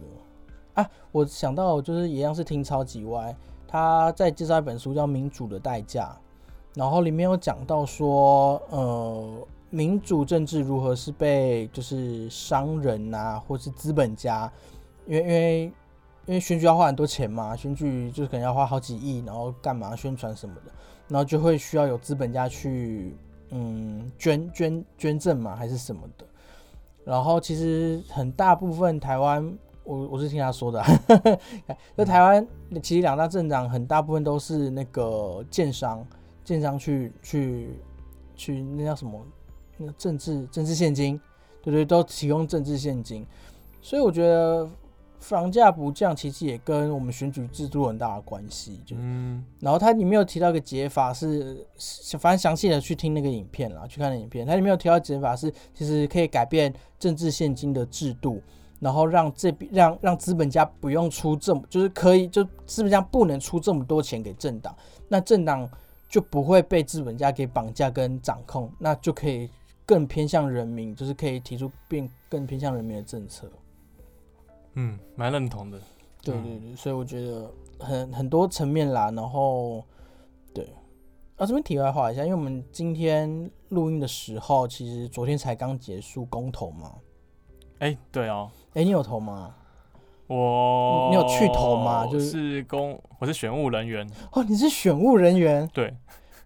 [0.75, 0.91] 啊！
[1.11, 3.35] 我想到就是一样是听超级歪，
[3.67, 6.17] 他在介绍一本书叫《民主的代价》，
[6.79, 14.51] 然后里面有讲到说，呃，民主政治如何是被就是商人啊，或是资本家，
[15.07, 15.65] 因为因为
[16.27, 20.73] 因为选举要花很多钱嘛，选举就是可能要花好几亿，然后干嘛宣传什么的，
[21.09, 23.15] 然后就会需要有资本家去
[23.51, 26.27] 嗯捐捐捐赠嘛，还是什么的。
[27.05, 30.87] 然后其实很大部分台湾，我我是听他说的、啊，
[31.97, 32.47] 就台湾
[32.83, 36.07] 其实两大政党很大部分都是那个建商，
[36.45, 37.71] 建商去去
[38.37, 39.21] 去那叫什么？
[39.81, 41.19] 那个政治政治现金，
[41.63, 43.27] 对对，都提供政治现金，
[43.81, 44.69] 所以我觉得
[45.19, 48.79] 房价不降，其实也跟我们选举制度有很大的关系。
[48.85, 58.43] 就嗯，然后它里面有提到一个解法是，是反正详细的去听那个影片啦，去看那影片，它里面有提到解法是，其实可以改变政治现金的制度，
[58.81, 64.75] 然后让这笔让让资本家不用出这么，就是可以就资本家不能出这么多钱给政党，
[65.09, 65.69] 那政党
[66.09, 69.49] 就不会被资本家给绑架跟掌控，那就可以
[69.91, 73.51] 更偏向人民，就是可以提出变更偏向人民的政策。
[74.75, 75.77] 嗯，蛮认同的。
[75.79, 75.83] 嗯
[76.23, 77.51] 对对对，所以我觉得
[77.81, 79.83] 很很多层面啦，然后
[80.55, 80.65] 对，
[81.37, 86.95] 啊这边题外话一下，因为我们今天录音的时候，其实昨天才刚结束公投嘛，
[87.81, 89.57] 哎、对哦，哎、你有投吗？
[90.29, 94.09] 我你有去投吗就是是公，我是选务人员。
[94.31, 95.93] 哦，你是选务人员，对，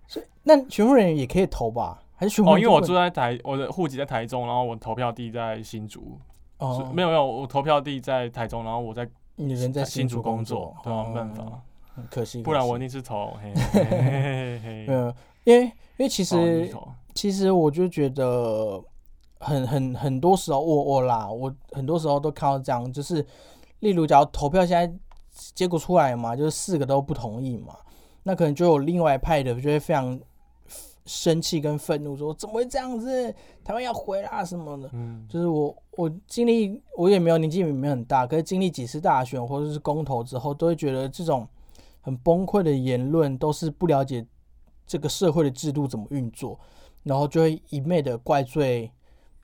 [0.06, 2.00] 所以那选务人员也可以投吧？
[2.18, 6.18] 哦，因为我住在台，我的户籍在台中，然后我投票地在新竹。
[6.58, 11.60] 哦，没有没有，我投票地在台中，然后我在你人在新竹工作，对啊，哦没办法，
[11.96, 13.32] 很可惜，不然我一定是投。
[13.42, 14.86] 嘿嘿嘿
[15.44, 16.72] 因为因为其实
[17.14, 18.80] 其实我就觉得
[19.40, 23.26] 很很很多时候，我我啦，我很多时候都看到这样，就是
[23.80, 24.90] 例如，假如投票现在
[25.54, 27.76] 结果出来嘛，就是四个都不同意嘛，
[28.22, 30.18] 那可能就有另外一派的就会非常
[31.06, 33.34] 生气跟愤怒，说怎么会这样子？
[33.62, 34.88] 台湾要回啦什么的。
[34.92, 41.46] 嗯，就是我我经历我也没有年纪也没有很大，可是经历几次大选或者是公投之后，都会觉得这种
[42.00, 44.26] 很崩溃的言论都是不了解
[44.86, 46.58] 这个社会的制度怎么运作，
[47.02, 48.90] 然后就会一昧的怪罪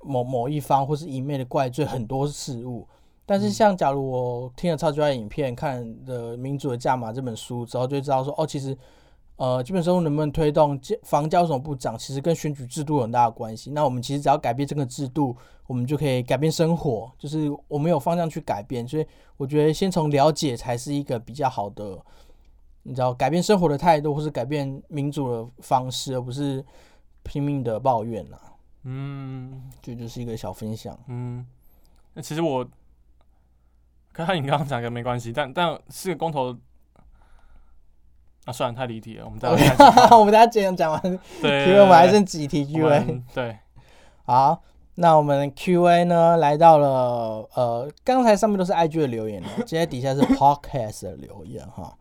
[0.03, 2.89] 某某一方，或是一昧的怪罪很多事物。
[3.27, 8.77] 但是像假如我听了超级爱影片，看的《民主的价码》这本书之后，就会知道说，哦，其实
[9.41, 13.71] 呃，基本收入能不能推动建房价为什么不涨，其实跟选举制度有很大的关系。
[13.71, 15.35] 那我们其实只要改变这个制度，
[15.67, 18.87] 我们就可以改变生活，就是我们有方向去改变。
[18.87, 19.07] 所以
[19.39, 21.99] 我觉得先从了解才是一个比较好的，
[22.83, 26.63] 你知道，改变生活的态度，或是改变民主的方式，而不是
[27.23, 28.39] 拼命的抱怨啦。
[28.83, 30.95] 嗯这就是一个小分享。
[31.09, 31.47] 嗯，
[32.13, 32.63] 那其实我，
[34.13, 36.55] 跟他你刚刚讲的没关系，但但是个公投。
[38.51, 41.01] 啊，算了，太离题了，我们再来看下一题 我们大家这样讲完
[41.41, 43.01] 对，Q&A，我们还剩几题我 Q&A。
[43.01, 43.57] 们对，
[44.25, 44.61] 好，
[44.97, 51.97] 那我们 Q&A 呢来到了呃，刚才上面都是 IG 的留言了，接下来底下是 Podcast 的留言哈。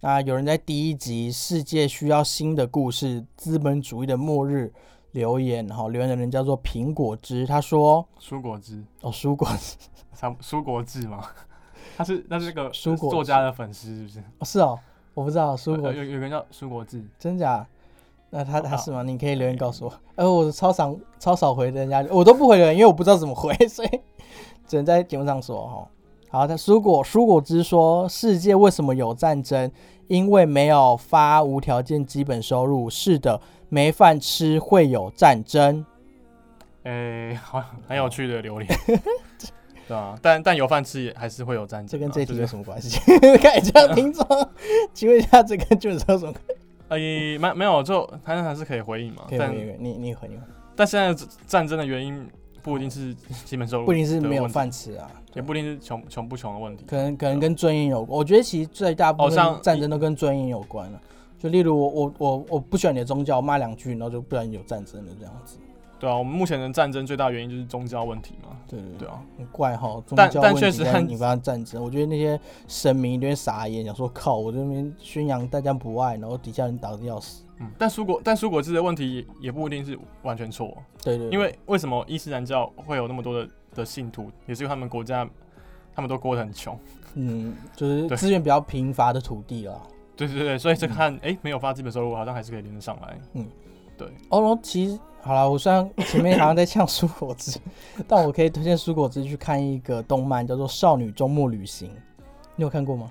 [0.00, 4.72] 那有人在第一集《世界需要新的故事：资本主义的末日》
[5.12, 9.76] 留言，哈，留言的人叫做苹果汁，他说蔬果汁，哦，蔬果汁
[10.14, 11.24] 差不蔬果汁吗？
[11.96, 14.18] 他是那是这个蔬果作家的粉丝，是不是？
[14.38, 14.78] 哦是哦，
[15.18, 17.66] 我不知道蔬果有有有个人叫蔬果汁，真假？
[18.30, 19.02] 那他他啊是吗？
[19.02, 19.92] 你可以留言告诉我。
[20.14, 23.88] 呃，我超少超少回人家，我都不回人，因为我不知道怎么回， 所以
[24.64, 25.88] 只能在节目上说哈。
[26.30, 29.68] 好，他蔬果蔬果汁说，世界为什么有战争？
[30.06, 32.88] 因为没有发无条件基本收入。
[32.88, 35.84] 是的，没饭吃会有战争。
[36.84, 38.68] 诶、好很有趣的留言，
[39.88, 43.00] 对啊，但但有饭吃也还是会有战争啊，这跟这一题有什么关系？
[43.38, 44.26] 看一下听众，
[44.92, 46.54] 请问一下，这跟就是有什么关系？
[46.90, 49.24] 诶， 没没有，就还还是可以回应嘛。
[49.30, 50.46] 但可以回你你回应回，
[50.76, 52.26] 但现在战争的原因
[52.62, 56.84] 不一定是基本收入，不一定是没有，饭吃啊，也不一定是穷穷不穷的问题。
[56.86, 58.18] 可能可能跟尊严有关。
[58.18, 61.00] 我觉得其实最大部分战争都跟尊严有关了。
[61.38, 65.56] 就例如我我我我不喜欢你的宗教，骂两句，然后就不然有战争了这样子。
[65.98, 68.56] 对啊，我们目前的战争最大原因就是宗教问题嘛。
[68.68, 71.82] 对对对啊，很怪哈，宗但教问但确实引发战争。
[71.82, 77.44] 我觉得那些神明一定会傻眼，想说靠，我这边宣扬大家不爱，然后底下人打的要死。
[77.60, 85.28] 嗯，但蔬果但蔬果汁的问题也也不一定是完全错，对对对因为为什么伊斯兰教会有那么多的的信徒，也是因为他们国家
[85.94, 86.78] 他们都过得很穷。
[87.14, 89.74] 嗯，就是对资源比较贫乏的土地啦。
[90.14, 93.18] 对对对，所以这个和哎、诶没有发基本收入好像还是可以连得上来。
[94.28, 97.58] 哦，然后其实好了，我虽然前面好像在呛蔬果汁，
[98.06, 101.88] 但我可以推荐蔬果汁去看一个动漫，叫做《少女周末旅行》，
[102.56, 103.10] 你有看过吗？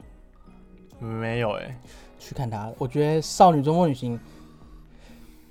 [1.00, 1.78] 没有哎、
[2.18, 4.18] 去看它，我觉得《少女周末旅行》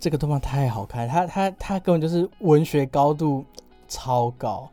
[0.00, 3.44] 这个动漫太好看，它它它根本就是文学高度
[3.86, 4.68] 超高，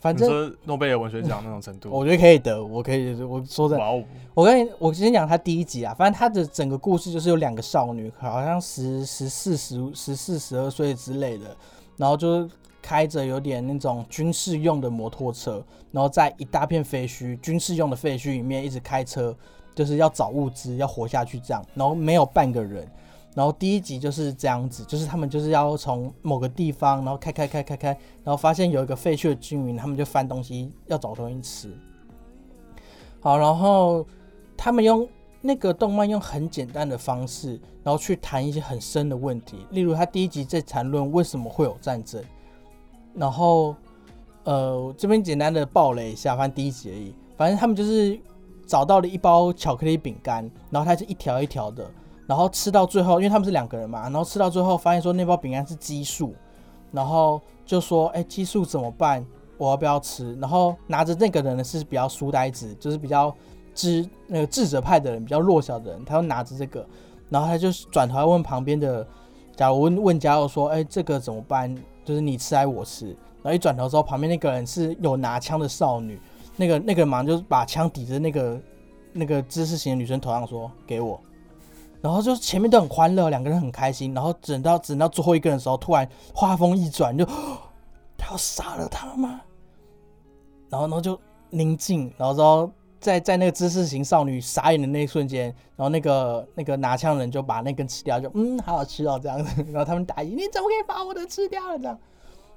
[0.00, 11.56] 反正诺贝尔文学奖那种程度，我觉得可以得，我可以，我说真的，哇哦，我跟你，我先讲他第一集啊，反正他的整个故事就是有两个少女，好像十十四十十四十二岁之类的，
[11.96, 12.48] 然后就
[12.80, 19.36] 开着有点那种军事用的摩托车，然后在一大片废墟，军事用的废墟里面一直开车，
[19.74, 22.88] 就是要找物资，要活下去这样，然后没有半个人。
[23.38, 27.88] 然后第一集就是这样子，就是他们就是要从某个地方，然后开开开开开，
[28.24, 31.72] 然后发现有一个废墟的居民，他们就翻东西要找东西吃。
[33.20, 34.04] 好，然后
[34.56, 35.08] 他们用
[35.40, 37.50] 那个动漫用很简单的方式，
[37.84, 42.20] 然后去谈一些很深的问题，例如他第一集在谈论为什么会有战争，
[43.14, 43.76] 然后
[44.42, 47.14] 呃，这边简单的爆雷一下，反正第一集而已。
[47.36, 48.18] 反正他们就是
[48.66, 51.88] 找到了一包巧克力饼干，然后它是一条一条的，
[52.28, 56.34] 然后吃到最后，因为他们是两个人嘛，然后吃到最后发现说那包饼干是激素，
[56.92, 59.26] 然后就说，哎，激素怎么办？
[59.56, 60.34] 我要不要吃？
[60.34, 63.34] 然后拿着那个人呢是比较书呆子，就是比较
[63.74, 66.86] 智那个智者派的人，比较弱小的人，他就拿着这个，
[67.30, 69.06] 然后他就转头问旁边的，
[69.56, 71.74] 假如问问嘉佑说，哎，这个怎么办？
[72.04, 73.06] 就是你吃还是我吃？
[73.42, 76.20] 然后一转头之后，旁边那个人是有拿枪的少女，
[76.56, 78.60] 那个那个马上就把枪抵着那个
[79.14, 81.18] 那个姿势型女生头上说给我，
[82.00, 87.24] 然后就前面都很欢乐，两个人很开心，然后等到等到最后一个人的时候，突然画风一转，就
[88.16, 89.40] 他要杀了他吗？
[90.68, 91.18] 然后然后就
[91.50, 101.98] 宁静，然后之后在在那个知识型少女傻眼的那一瞬间，然后那个那个拿枪人就把那根吃掉，就嗯好好吃哦这样子， 然后他们打赢，你怎么可以把我的吃掉了这样？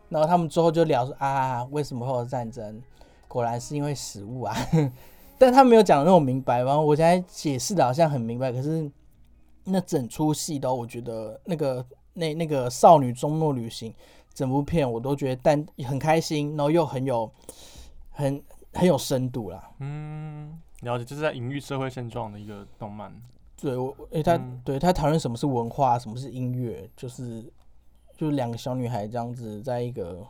[0.09, 2.81] 然后他们最后就聊说啊，为什么会有战争？
[3.29, 4.53] 果然是因为食物啊！
[5.39, 6.61] 但他没有讲的那么明白。
[6.61, 8.91] 然后我现在解释的好像很明白，可是
[9.63, 13.93] 那整出戏都我觉得那个那那个少女周末旅行
[14.33, 17.31] 整部片我都觉得但很开心，然后又很有
[18.09, 18.43] 很
[18.73, 19.71] 很有深度啦。
[19.79, 23.13] 嗯，了解，就是在隐喻社会现状的一个动漫。
[23.55, 27.51] 对我，诶，他对他讨论什么是文化，什么是音乐，就是。
[28.17, 30.23] 就是两个小女孩这样子，在一个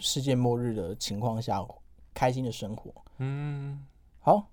[0.00, 1.64] 世界末日的情况下，
[2.12, 2.92] 开心的生活。
[3.18, 3.86] 嗯，
[4.18, 4.44] 好，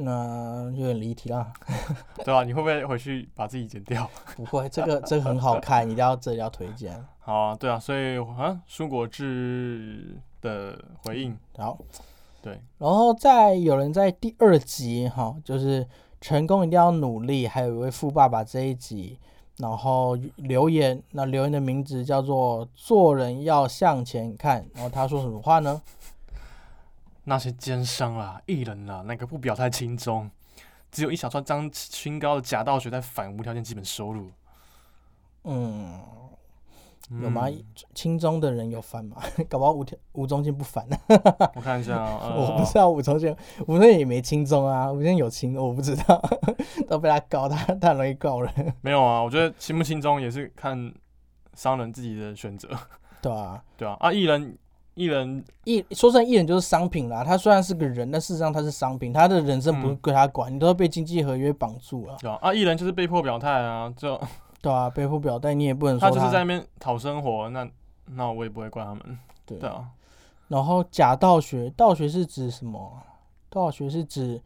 [0.00, 1.52] 那有点离题了。
[2.24, 4.08] 对啊，你会不会回去把自己剪掉？
[4.36, 7.04] 不会，这个这个很好看，一定要这里要推荐。
[7.18, 11.78] 好啊，对啊，所以啊，苏国志的回应，好，
[12.40, 15.86] 对，然后再有人在第二集哈，就是
[16.20, 19.18] 成功一定要努力，还有一位富爸爸这一集。
[19.58, 24.64] 然后留言，那留言的名字叫做“做人要向前看”。
[24.72, 25.82] 然后他说什么话呢？
[27.28, 30.30] 那些奸商啊、艺人啊，那个不表态轻中，
[30.90, 34.30] 只有一小串张清高的假道学在反无条件基本收入。
[35.44, 36.00] 嗯。
[37.22, 37.48] 有吗？
[37.94, 39.16] 轻中的人有反吗？
[39.48, 40.96] 搞不好吴条吴宗宪不反呢。
[41.56, 43.34] 我看一下啊，我不知道吴宗宪，
[43.66, 44.92] 吴宗宪也没轻中啊。
[44.92, 46.20] 吴宗宪有轻，我不知道，
[46.86, 48.74] 都被他告，他他容易告人。
[48.82, 50.92] 没有啊，我觉得轻不轻中也是看
[51.54, 52.68] 商人自己的选择。
[53.22, 54.58] 对啊，对啊，啊，艺人
[54.98, 57.22] 艺人艺说真，艺人就是商品啦。
[57.22, 62.16] 他虽然是个人，但事实上他是商品，他的人生不归他管，你都要被经济合约绑住了。
[62.20, 64.20] 对啊，啊，艺人就是被迫表态啊，就。
[64.60, 67.68] 对啊，被迫表态你也不能说他就是在那边讨生活，那
[68.06, 69.18] 那我也不会怪他们。
[69.46, 69.88] 对啊，
[70.48, 73.00] 然后假道学，道学是指什么？
[73.48, 74.42] 道学是指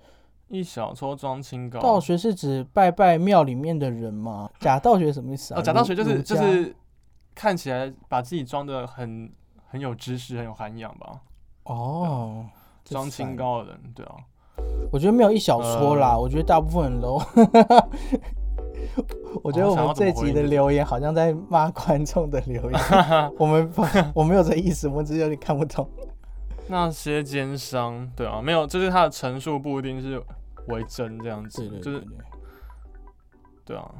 [0.48, 1.80] 一小撮装清高。
[1.80, 4.50] 道学是指拜拜庙里面的人吗？
[4.60, 5.62] 假道学什么意思啊？
[5.62, 6.76] 假道学就是就是
[7.34, 9.32] 看起来把自己装的很
[9.72, 11.18] 很有知识、很有涵养吧？
[11.64, 12.44] 哦，
[12.84, 14.16] 装清高的人，对啊。
[14.92, 17.12] 我觉得没有一小撮啦，我觉得大部分人都。
[19.42, 22.80] 我觉得我们这集的留言好像在骂 观众的留言，
[23.38, 23.72] 我们
[24.14, 25.88] 我没有这意思，我们只是有点看不懂。
[26.68, 30.22] 那些奸商，对啊，没有，就是他的陈述不一定是
[30.68, 32.06] 为真这样子，就是
[33.64, 33.90] 对啊。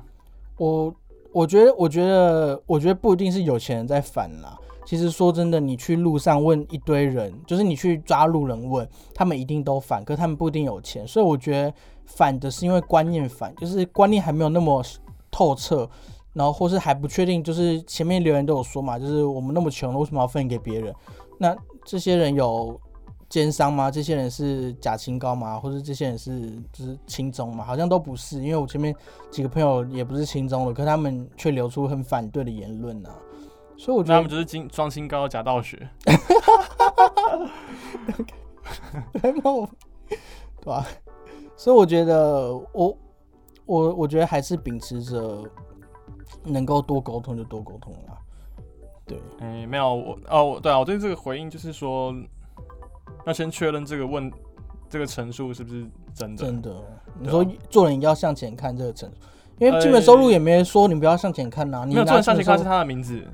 [0.59, 0.95] 我
[1.33, 4.55] 我觉得，我觉得，我觉得不一定是有钱人在反啦。
[4.85, 11.73] 其实说真的，你去路上问一堆人，就是你去抓路人问，他们一定都反，可他们不一定有钱，所以我觉得。
[12.05, 14.85] 反的是因为观念反，就是观念还没有那么
[15.31, 15.89] 透彻，
[16.33, 20.93] 然后或是还不确定，就是前面留言都有说嘛，就是我们那么穷，为什么要分给别人？
[21.39, 22.79] 那这些人有
[23.29, 23.89] 奸商吗？
[23.89, 25.59] 这些人是假清高吗？
[25.59, 27.65] 或者这些人是就是轻中吗？
[27.65, 28.95] 好像都不是，因为我前面
[29.31, 33.09] 几个朋友也不是轻中的，可他们却流出很反对的言论呢，
[33.83, 35.77] 所以我觉得他们就是金装清高假道学，
[39.21, 39.33] 对
[40.65, 40.87] 吧？
[41.57, 42.97] 所以我觉得，我
[43.67, 45.43] 我我觉得还是秉持着
[46.45, 48.17] 能够多沟通就多沟通啦。
[49.05, 52.15] 对，哎，没有我哦，对啊，我对这个回应就是说，
[53.27, 54.33] 要先确认这个问
[54.89, 56.45] 这个陈述是不是真的。
[56.45, 56.73] 真的，
[57.19, 59.17] 你说做人要向前看这个陈述，
[59.59, 61.85] 因为基本收入也没说你不要向前看呐。
[61.85, 63.27] 没有向前看是他的名字，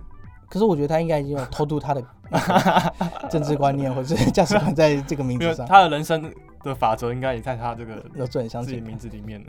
[0.49, 2.03] 可是我觉得他应该已经有偷渡他的
[3.31, 6.33] 政治观念或者价值观在这个名字上，他的人生。
[6.65, 9.41] 的法则应该也在他这个自己名字里面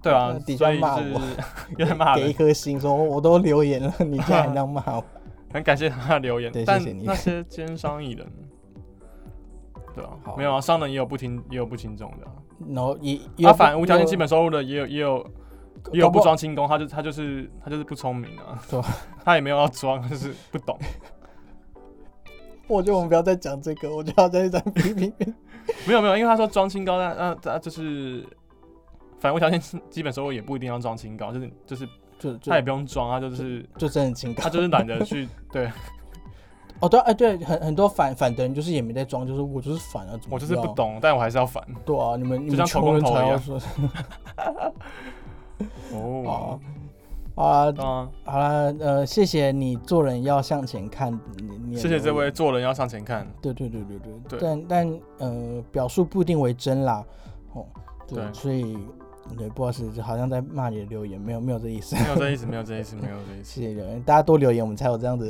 [0.00, 1.20] 对啊，底下骂我，
[1.98, 5.04] 骂给一颗心，说我都留言了，你竟然这样骂我，
[5.52, 6.52] 很感谢他留言。
[6.54, 7.02] 谢谢你。
[7.04, 8.26] 那些奸商艺人，
[9.96, 12.26] 对啊，没有啊，商人也有不听，也有不轻重的。
[12.72, 15.26] 然后也他反无条件基本收入的，也有也有
[15.92, 18.80] 也有不装轻功，他就他就是他就是不聪明啊，对
[19.24, 20.78] 他也没有要装，就是不懂。
[22.66, 25.12] 我觉得我们不要再讲这个，我就要再再批评。
[25.86, 28.24] 没有没有，因为他说装清高，那那那就是
[29.18, 29.60] 反正条件
[29.90, 31.86] 基本收入也不一定要装清高，就是就是
[32.18, 34.42] 就就他也不用装，他就是就真的清高。
[34.42, 35.70] 他就是懒得去 对
[36.80, 40.66] 哦，对，哎，对，很很多反反的人就是也没在装，就是我就是反啊，怎么我就是不。
[40.68, 43.60] 懂，但我还是要反对啊，你们你们就像投穷人公投一样才要说。
[45.94, 46.60] 哦
[47.36, 51.12] 好啊，啊，好了，呃，谢谢你做人要向前看。
[51.36, 52.30] 你你谢谢这位。
[52.30, 54.12] 做人要向前看，对对对对对。
[54.28, 57.02] 对但但呃，表述不一定为真啦。
[57.54, 57.64] 哦，
[58.06, 58.76] 对，对所以
[59.38, 61.96] 对，不好意思，就好像在骂你的留言，没有没有这意思。
[61.96, 65.26] 没有这意思，没有这意思， 没有这意思，谢谢留言，大家多留言，我们才有这样的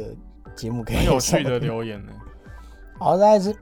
[0.56, 2.12] 节目可以很有趣的留言呢。
[2.98, 3.54] 好，再来是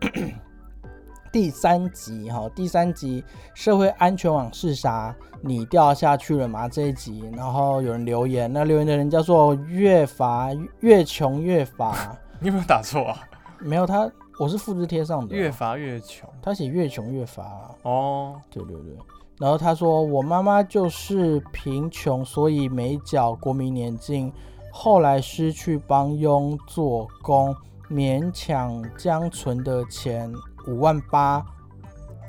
[1.31, 3.23] 第三集哈，第三集
[3.55, 5.15] 社会安全网是啥？
[5.41, 6.69] 你掉下去了吗？
[6.69, 10.51] 这一集，然后有人留言，那留言的人叫做越罚
[10.81, 13.19] 越穷越罚， 你有没有打错啊？
[13.61, 18.97] 没有他，我是复制贴上的，越罚越穷他写越穷越罚啊，哦，对对对。
[19.39, 24.33] 然后他说：“我妈妈就是贫穷，所以没缴国民年金，
[24.73, 27.55] 后来失去帮佣做工，
[27.89, 30.33] 勉强将存的钱
[30.67, 31.45] 五万八，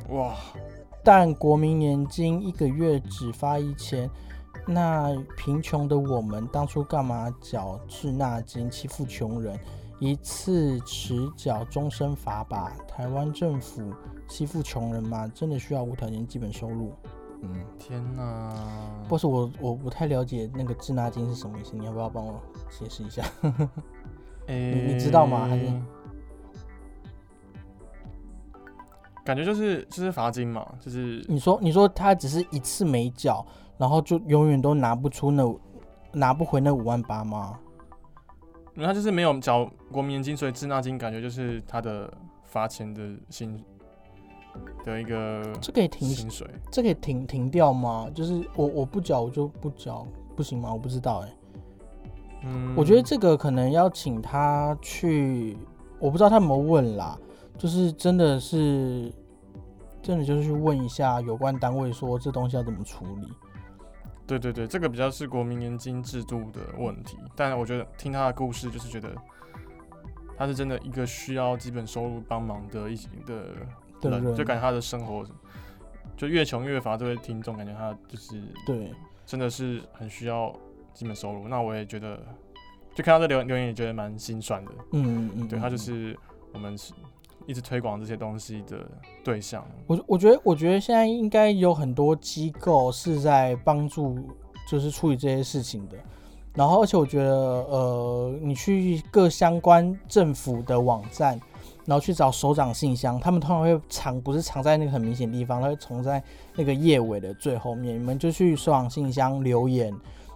[0.09, 0.35] 哇，
[1.03, 4.09] 但国民年金一个月只发一千。
[4.65, 9.59] 那贫穷的我们当初干嘛缴滞纳金欺负穷人？
[9.99, 12.71] 一次迟缴终身罚吧？
[12.87, 13.93] 台湾政府
[14.27, 15.29] 欺负穷人吗？
[15.35, 16.93] 真的需要无条件基本收入？
[17.41, 18.53] 嗯，天哪！
[19.09, 23.23] 不是我我不太了解那个滞纳金是什么意思，你要不要帮我解释一下？
[24.47, 25.65] 你你知道吗还是
[29.29, 33.45] 感觉就是就是罚金嘛，就是你说你说他只是一次没缴，
[33.77, 35.43] 然后就永远都拿不出那
[36.11, 37.59] 拿不回那五万八吗？
[38.75, 42.11] 他就是没有缴国民年金，所以滞纳金感觉就是他的
[42.43, 43.63] 罚钱的薪
[44.83, 46.47] 的一个这可以停薪水。
[46.71, 48.09] 这可以停停掉吗？
[48.15, 50.73] 就是我我不缴我就不缴，不行吗？
[50.73, 51.35] 我不知道哎、
[52.45, 55.55] 嗯，我觉得这个可能要请他去，
[55.99, 57.15] 我不知道他有没有问啦，
[57.57, 59.13] 就是真的是
[60.01, 63.31] 真的就是去问一下有关单位说这东西要怎么处理。
[64.25, 69.09] 对对对，这个比较是国民年金制度的问题，但我觉得听他的故事，就是觉得
[70.37, 72.95] 他是真的一个需要基本收入帮忙的一
[73.25, 73.55] 的
[74.03, 75.25] 人，就感觉他的生活
[76.15, 76.95] 就越穷越乏。
[76.95, 78.93] 这位听众感觉他就是对，
[79.25, 80.55] 真的是很需要
[80.93, 81.47] 基本收入。
[81.47, 82.19] 那我也觉得，
[82.93, 84.71] 就看到这留留言也觉得蛮心酸的。
[84.91, 86.19] 嗯嗯嗯，对他就嗯是
[86.53, 86.93] 我们是
[87.49, 88.77] 一直推广这些东西的
[89.23, 89.65] 对象。
[89.87, 94.19] 我我觉得，我觉得现在应该有很多机构是在帮助，
[94.69, 95.97] 就是处理这些事情的。
[96.53, 101.39] 然后，而且我觉得，呃，你去各相关政府的网站，
[101.85, 106.21] 然后去找首长信箱，他们通常会藏，不是藏在那个很明显的地方，他会藏在
[106.55, 107.95] 那个页尾的最后面。
[107.95, 109.91] 你们就去首长信箱留言，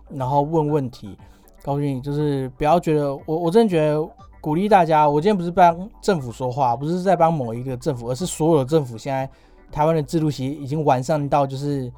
[0.09, 1.16] 然后问问题，
[1.61, 4.09] 告诉你，就是不要觉得我，我真的觉得
[4.44, 9.30] 鼓励大家，我今天不是帮政府说话，不是在帮某一个政府，而是所有的政府现在
[9.72, 11.89] 台湾的制度其实已经完善到就是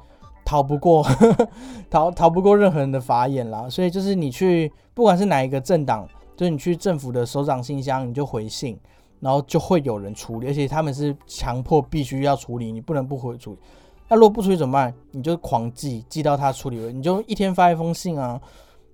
[0.44, 1.04] 逃不过
[1.90, 3.68] 逃逃不过任何人的法眼啦。
[3.68, 8.78] 所以就是你去不管是哪一个政党，就是你去政府的首长信箱，你就回信，
[9.18, 13.58] 然后就会有人处理，而且他们是强迫必须要处理，你不能不回处理。
[14.06, 14.94] 那如果不处理怎么办？
[15.10, 18.40] 你就狂寄，寄到他处理了，你就一天发一封信啊。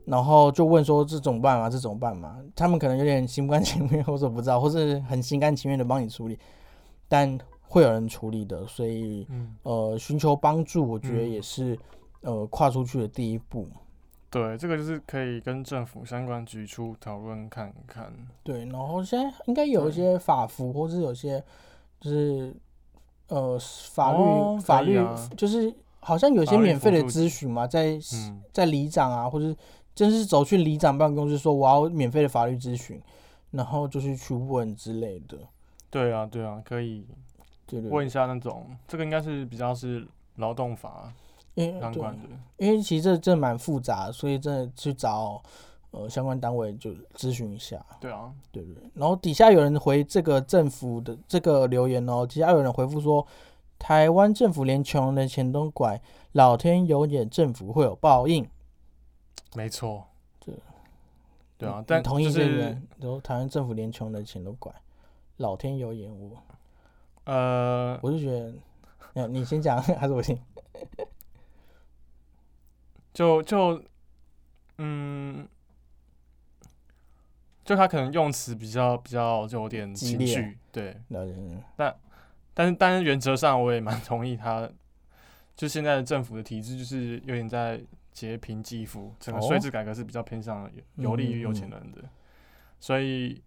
[0.05, 1.71] 然后就问说这怎么办嘛？
[1.71, 2.39] 这怎么办嘛？
[2.57, 6.39] 他们可能有点心不甘情不愿， 或者不知道，或是很心甘情愿的帮你处理，
[7.09, 8.67] 但会有人处理的。
[8.67, 11.79] 所以嗯，呃，寻求帮助，我觉得嗯也是、
[12.23, 13.67] 呃跨出去的第一步。
[14.31, 18.11] 对，这个就是可以跟政府相关局处讨论看看。
[18.43, 21.43] 对，然后现在应该有一些法服，或是有些
[22.01, 22.55] 就是
[23.29, 23.59] 呃
[23.91, 29.55] 法律、哦法律啊就是好像有些免费的咨询嘛，在嗯，在里长啊，或者
[29.95, 33.01] 真是走去里长办公室说我要免费的法律咨询，
[33.51, 35.37] 然后就是去问之类的。
[35.91, 37.05] 对啊，对啊，可以
[37.67, 41.13] 对对问一下那种，这个应该是比较是劳动法
[41.57, 42.29] 相关的。
[42.57, 45.43] 因为其实这这蛮复杂，所以真的去找
[45.91, 47.85] 呃相关单位就咨询一下。
[48.01, 53.27] 对啊，对对，然后底下有人回这个政府的这个留言哦，底下有人回复说，
[53.79, 56.01] 台湾政府连穷人的钱都拐，
[56.33, 58.49] 老天有眼，政府会有报应。
[59.55, 60.07] 没错。
[60.41, 60.55] 对
[61.59, 62.63] 对啊，但同意就是这个
[62.99, 64.75] 然后台湾政府连穷人的钱都管，
[65.37, 66.43] 老天有眼，我
[67.25, 68.53] 呃，我就觉得，
[69.15, 70.37] 没有你先讲 还是我先？
[73.15, 73.81] 就就
[74.79, 75.47] 嗯，
[77.65, 81.35] 就他可能用词比较比较就有点情绪，对，了解。
[82.55, 84.69] 但是但是原则上我也蛮同意他，
[85.55, 87.81] 就现在的政府的体制就是有点在
[88.13, 89.49] 劫贫济富，整个哦。
[89.49, 92.03] 税制改革是比较偏向有有利于有钱人的，
[92.79, 93.43] 所以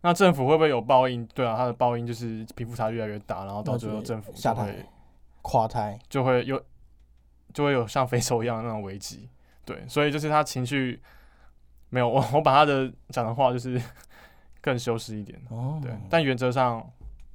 [0.00, 1.26] 那政府会不会有报应？
[1.28, 4.86] 对啊，他的报应就是贫富差距越来越大，然后到最后政府下台
[5.42, 6.62] 垮台，就会有
[7.52, 9.28] 就会有像非洲一样的那种危机，
[9.64, 11.00] 对，所以就是他情绪
[11.88, 13.80] 没有我我把他的讲的话就是
[14.60, 16.84] 更修饰一点，哦，对，但原则上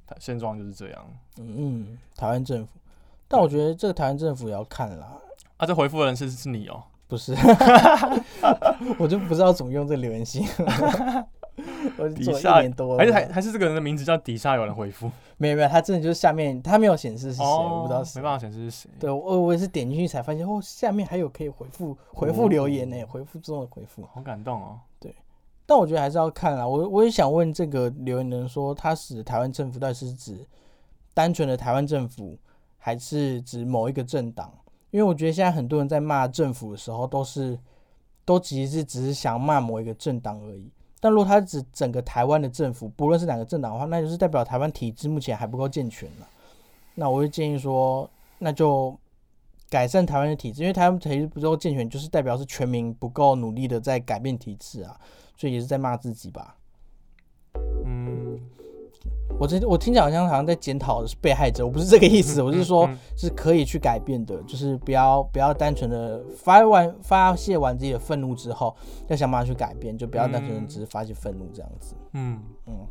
[0.06, 1.06] 他现状就是这样。
[1.38, 2.78] 嗯嗯，台湾政府，
[3.28, 5.18] 但我觉得这个台湾政府也要看啦，
[5.62, 7.32] 啊，这回复的人是是你哦、不是，
[8.98, 10.44] 我就不知道怎么用这个留言信，
[11.96, 18.22] 我就做了底下一年多了，还是还还是这个人的名字叫底下有人回复，没有没有，他真的就是下面他没有显示是谁，我不知道没。
[18.22, 18.90] 办法显示是谁。
[18.98, 24.02] 对我我也是点进去才发现，哦，下面还有可以回复回复留言呢，回复中的回复。
[24.12, 25.14] 好感动哦、对
[25.64, 26.66] 但我觉得还是要看啊。
[26.66, 30.44] 我我也想问这个留言人说，他指台湾政府到底是指
[31.14, 32.36] 单纯的台湾政府，
[32.78, 34.52] 还是指某一个政党？
[34.92, 37.58] 因为我觉得现在很多人在骂政府的时候，都是
[38.24, 40.70] 都其实是只是想骂某一个政党而已。
[41.00, 46.28] 但如果他指整个台湾的政府，不论是哪个政党的话，那就是代表台湾体制目前还不够健全了。
[46.94, 48.96] 那我会建议说，那就
[49.68, 55.00] 改善台湾的体制，因为台湾体制不够健全，就是代表是全民不够努力的在改变体制啊。
[55.36, 56.54] 所以也是在骂自己吧。
[59.42, 62.98] 嗯，我这我听起来好像好像在检讨是被害者，我不是这个意思，我是说嗯。
[63.16, 68.74] 是可以去改变的，就是不要不要单纯的发完发泄完自己的愤怒之后，
[69.06, 71.94] 要想办法去改变，就不要单纯的只是发泄愤怒这样子。
[72.14, 72.86] 嗯，嗯，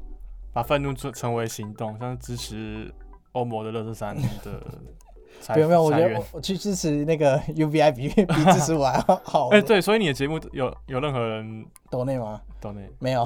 [0.53, 2.93] 把愤怒做成为行动，像支持
[3.33, 4.21] 欧盟的乐色山的
[4.97, 5.10] 裁
[5.55, 9.49] 没有没有，我觉得我我去支持那个 UBI 比比支持我还要 好。
[9.49, 12.41] 哎、对，所以你的节目有有任何人抖内吗？
[12.59, 13.25] 抖内没有，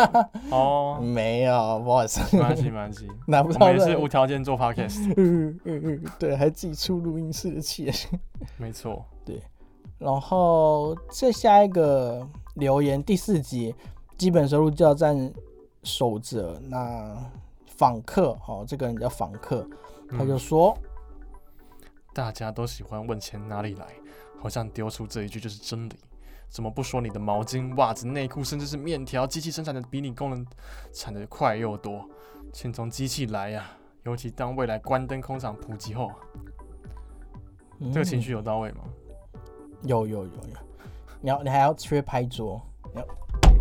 [0.50, 7.94] 哦，没有，不好意思，没关系没关系，拿不我到任何们也是无条件做 podcast，嗯嗯嗯，对，还自己出录音室的钱。
[8.56, 9.40] 没错，对
[9.98, 13.72] 然后再下一个留言，第四集
[14.18, 15.32] 基本收入就要占
[15.84, 16.60] 守则。
[16.68, 17.16] 那
[17.66, 19.64] 访客哦，这个人叫访客，
[20.10, 20.76] 他就嗯说，
[22.12, 23.86] 大家都喜欢问钱哪里来，
[24.40, 25.94] 好像丢出这一句就是真理。
[26.48, 30.46] 怎么不说你的毛巾、袜子、内裤，甚至是面条，机器生产的比你工人
[30.92, 32.08] 产的快又多？
[32.52, 33.70] 钱从机器来呀、
[34.02, 36.10] 尤其当未来关灯工厂普及后，
[37.92, 38.80] 这个情绪有到位吗？
[38.84, 38.92] 嗯
[39.84, 40.32] 有有有有，
[41.20, 43.06] 你要你还要缺拍桌，你要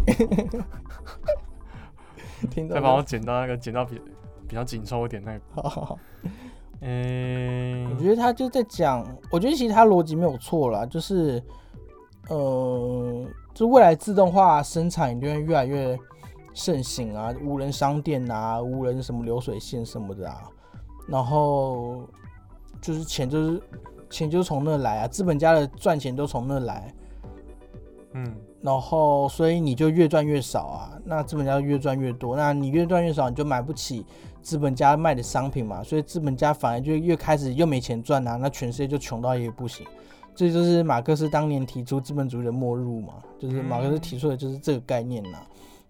[2.51, 3.03] 听到再帮我吗？
[3.03, 3.99] 剪到那个剪到比
[4.47, 5.99] 比较紧凑一点那个，好好好
[6.84, 11.41] 嗯、我觉得他就在讲，我觉得其实他逻辑没有错啦，就是，
[12.27, 15.95] 呃，就未来自动化生产一定会越来越
[16.53, 20.41] 盛行啊，无人商店啊，无人什么流水线什么的啊，
[21.07, 22.01] 然后
[22.82, 23.61] 就是钱就是
[24.09, 26.91] 钱就是从那来啊，资本家的赚钱都从那来，
[28.13, 34.05] 嗯然后所以你就越赚越少啊，那资本家越赚越多，那你越赚越少，你就买不起
[34.41, 39.85] 资本家卖的商品嘛，所以资本家反而就越开始又没钱赚啊，那全世界就穷到也不行。
[40.33, 45.39] 这就是马克思当年提出资本主义的末日嘛，就是马克思提出的就是这个概念呐。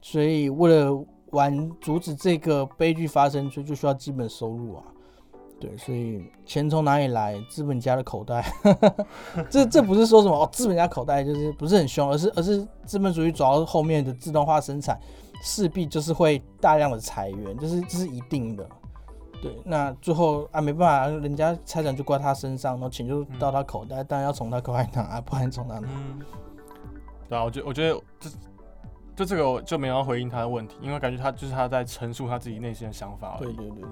[0.01, 4.83] 所以为了完阻止这个悲剧发生，所以就需要基本收入啊。
[5.59, 7.39] 对，所以钱从哪里来？
[7.47, 8.43] 资本家的口袋。
[9.47, 14.99] 这这不是说什么哦，资本家口袋就是不是很凶，而是而是资本主义走到后面的自动化生产，
[15.41, 18.65] 势必就是会大量的裁员，这是这是一定的。
[19.41, 25.87] 对，那最后啊没办法，人家财产就挂他身上，然后钱就到他口袋，当然要从他口袋拿，啊不然从哪拿？
[25.89, 26.19] 嗯，
[27.27, 28.29] 对啊，我觉我觉得这
[29.15, 33.35] 就这个我就没有要回应他的问题，因为感觉他就是他在陈述他自己内心的想法。
[33.39, 33.89] 对对对对。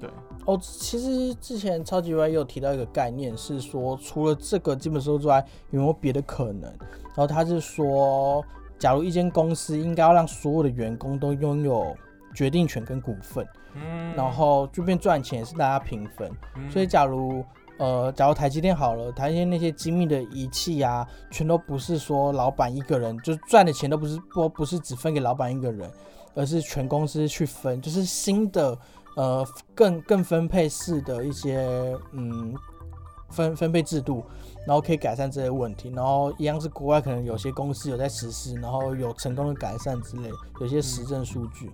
[0.00, 0.08] 对，
[0.46, 6.62] 哦，其实之前超级 Y 也有提到一个概念，是说除了这个基本收入之外，有没有别的可能？
[6.62, 8.44] 然后他是说，
[8.78, 11.96] 假如一间公司应该要让所有的员工都拥有
[12.34, 14.14] 决定权跟股份，嗯。
[14.14, 16.30] 然后这边赚钱也是大家平分。
[16.56, 16.70] 嗯。
[16.70, 17.44] 所以假如
[17.78, 25.88] 呃，假如台积电好了，台积电那些精密的仪器啊，全都不是说老板一个人，就是赚的钱都不是不不是只分给老板一个人，
[26.34, 28.76] 而是全公司去分，就是新的
[29.14, 32.52] 呃更更分配式的一些嗯
[33.30, 34.24] 分分配制度，
[34.66, 40.30] 然后可以改善这些问题，然后一样是国外可能有些公司有在实施，然后有成功的改善之类，
[40.60, 41.70] 有些实证数据。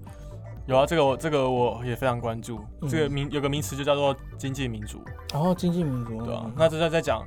[0.66, 2.58] 有啊，这个我这个我也非常关注。
[2.80, 2.88] 嗯。
[2.88, 5.00] 这个名有个名词就叫做经济民主，
[5.32, 7.22] 然后经济民主，对啊嗯，那这在在讲，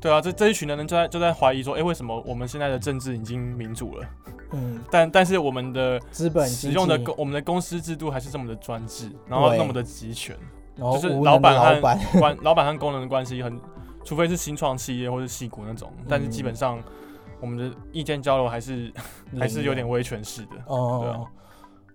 [0.00, 4.06] 对啊，这这一群的人就在就在怀疑说，哎、为什么我们现在的政治已经民主了，
[4.52, 10.34] 嗯，但但是我们的资本使用的公我们的公司制度还是这么的专制，然后那么的集权，
[10.76, 13.60] 然后就是老板和老板，关老板和工人的关系很，
[14.04, 16.82] 除非是新创企业或者戏骨那种，但是基本上
[17.40, 18.92] 我们的意见交流还是
[19.38, 20.56] 还是有点威权式的。
[20.56, 21.32] 对哦啊，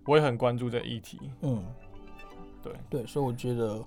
[0.05, 1.19] 我也很关注这议题。
[1.41, 1.63] 嗯，
[2.61, 3.83] 对对，所以我觉得，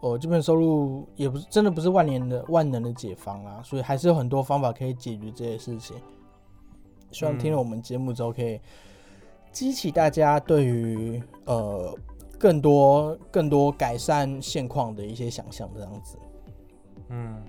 [0.00, 5.96] 呃，基本收入也不是真的不是万年的万能的解方啦，所以还是有很多方法可以解决这些事情。
[7.10, 8.60] 希望听了嗯我们节目之后，可以
[9.52, 11.96] 激起大家对于呃
[12.38, 16.18] 更多更多改善现况的一些想象，这样子。
[17.10, 17.42] 嗯，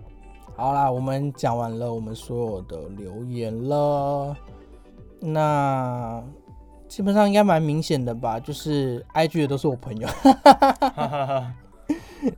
[0.56, 4.36] 好啦，我们讲完了我们所有的留言了，
[5.20, 6.24] 那
[6.88, 10.08] 基本上应该蛮明显的吧，就是 IG 的都是我朋友。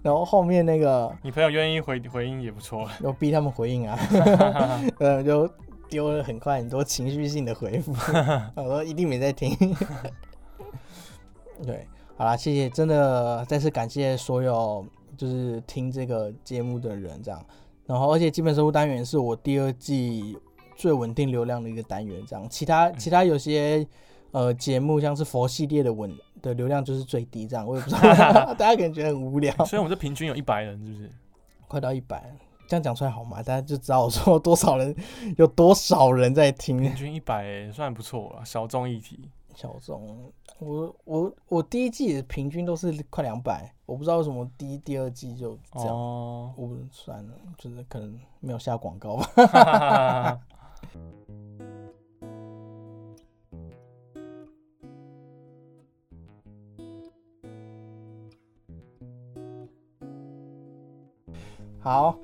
[0.01, 2.89] 然后后面那个你朋友愿意回回应也不错。
[3.03, 3.97] 我逼他们回应啊，
[4.99, 5.49] 呃，就
[5.87, 7.93] 丢了很快很多情绪性的回复，
[8.55, 9.55] 我说一定没在听。
[11.63, 11.87] 对，
[12.17, 17.39] 好啦，谢谢，真的再次感谢所有就是听这个节目的人，这样。
[17.87, 20.37] 然后，而且基本收入单元是我第二季
[20.75, 22.45] 最稳定流量的一个单元，这样。
[22.49, 23.87] 其他其他有些
[24.31, 27.65] 呃节目，像是佛系列的稳的流量就是最低，这样。
[27.65, 28.01] 我也不知道，
[28.55, 29.53] 大家可能觉得很无聊。
[29.65, 31.09] 所以我们这平均有一百人，是不是？
[31.69, 32.29] 快到一百，
[32.67, 33.37] 这样讲出来好吗？
[33.41, 34.93] 大家就知道我说多少人，
[35.37, 36.93] 有多少人在听平。
[36.93, 39.29] 均一百算不错了，小众议题。
[39.57, 45.89] 小众，我我我第一季平均都是快两百，我不知道为什么第一、第二季就这样。
[45.89, 49.23] 哦，我不算了，就是可能没有下广告吧。
[49.35, 50.39] 哈哈哈哈哈。
[61.79, 62.15] 好，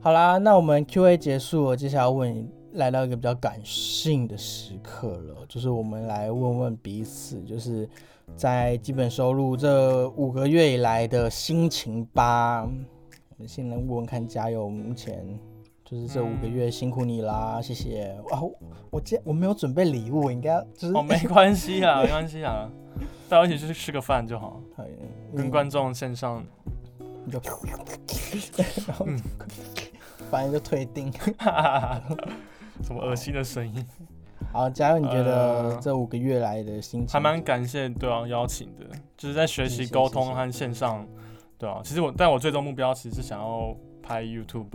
[0.00, 7.88] 好啦，那我们 Q&A 结束了，接下来问你，来到一个比较感性的时刻了，就是我们来问问彼此，就是
[8.36, 12.62] 在基本收入这五个月以来的心情吧。
[12.62, 14.68] 我们先来问问看，加油！
[14.68, 15.38] 目前
[15.84, 18.16] 就是这五个月辛苦你啦，谢谢。
[18.30, 18.54] 哇，我
[18.90, 22.70] 我今我没有准备礼物，我应该就是哦，没关系啊， 没关系啊，
[23.28, 24.60] 大家一起去吃个饭就好，
[25.34, 26.44] 跟嗯观众线上。
[27.24, 27.40] 你就，
[28.86, 29.20] 然后嗯
[30.30, 31.12] 反正就退订。
[32.82, 33.86] 什么恶心的声音？
[34.52, 34.98] 好，加油！
[34.98, 38.84] 你觉得呃这五个月来的心情还蛮感谢对啊邀请的，
[39.16, 41.06] 就是在学习沟通和线上，
[41.58, 41.80] 对啊。
[41.82, 44.66] 其实我但我最终目标其实是想要拍 YouTube，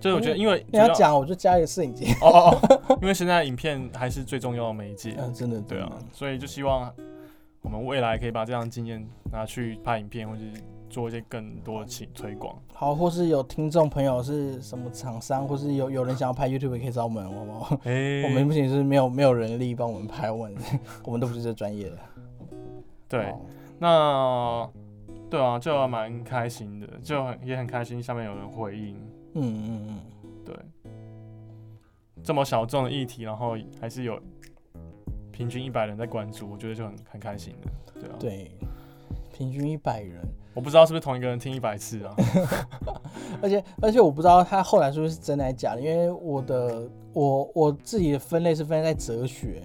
[0.00, 2.12] 就是我觉得因为你要讲，我就加一个摄影机。
[2.20, 6.92] 哦哦哦，因为现在影片还是最重要的媒介，嗯，真的，对啊，所以就希望
[7.62, 10.50] 我们未来可以把这样的经验拿去拍影片，或者是
[10.88, 12.56] 做一些更多的推推广。
[12.72, 17.80] 好，或是有听众朋友是什么厂商，或是有有人想要拍 YouTube，也可以找我们，好不好？
[17.84, 20.56] 哎、我们不仅是没有没有人力帮我们拍，我 们
[21.04, 21.98] 我们都不是这专业的。
[23.08, 23.32] 对，
[23.78, 24.68] 那
[25.30, 28.96] 对啊，就蛮开心的，就很也很开心，下面有人回应，
[29.34, 30.00] 嗯嗯嗯，
[30.44, 30.54] 对，
[32.22, 34.20] 这么小众的议题，然后还是有
[35.30, 38.50] 平均一百人在关注，我觉得就很很开心的，对啊，对，
[39.32, 40.20] 平均一百人，
[40.56, 42.14] 我不知道是不是同一个人听一百次啊，
[43.42, 49.62] 而且而且我不知道他后来是不是真的还是假的，因为我的我我自己的分类是分在哲学，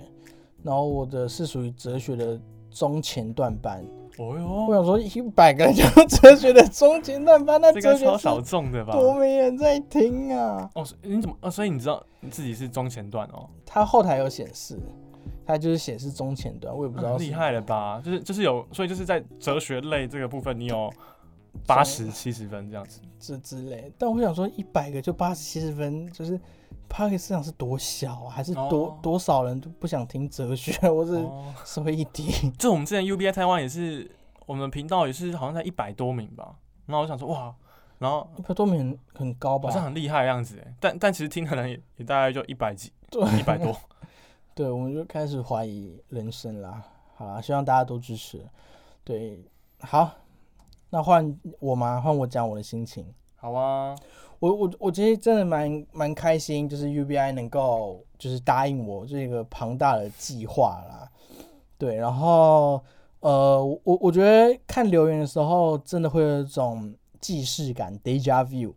[0.62, 2.38] 然后我的是属于哲学的
[2.70, 3.82] 中前段班。
[4.18, 8.92] 哦哟我，想说一百个人就哲学的中前段班，那这哲学超小众的吧？
[8.92, 10.70] 多没人在听啊！
[10.76, 11.36] 哦，你怎么？
[11.40, 14.78] 哦，所以你知道你自己是中前段哦，他后台有显示，
[15.52, 18.02] 它就是显示中前端，我也不知道厉害了吧？
[18.04, 20.92] 就是就是有，所以就是在哲学类这个部分，你有
[21.68, 23.02] 八十七十分这样子。
[23.20, 23.92] 之之类。
[23.98, 26.40] 但我想说，一百个就八十七十分，就是
[26.88, 28.30] p a r k 市场是多小啊？
[28.30, 32.30] 还是多、哦多少人都不想听哲学， 或是哦，稍微一点？
[32.58, 34.10] 就我们之前 UBI 台湾也是，
[34.46, 36.56] 我们频道也是好像在一百多名吧。
[36.88, 37.54] 然后我想说哇，
[38.00, 39.76] 然后一百多名很很高吧好？
[39.76, 43.76] 像很厉害的样子哎，但但其实听的人也也大概就一百几，对一百多。
[44.54, 46.84] 对，我们就开始怀疑人生啦。
[47.16, 48.42] 好啦，希望大家都支持。
[49.04, 49.40] 对，
[49.80, 50.12] 好，
[50.90, 52.02] 那换我吗？
[52.02, 53.06] 换我讲我的心情。
[53.36, 53.96] 好啊，
[54.40, 61.10] 我我我其实真的蛮蛮开心，就是 UBI 能够就是答应我这个庞大的计划啦。
[61.78, 62.84] 对，然后
[63.22, 68.74] 呃，我我觉得看留言的时候，真的会有一种既视感 （deja vu）。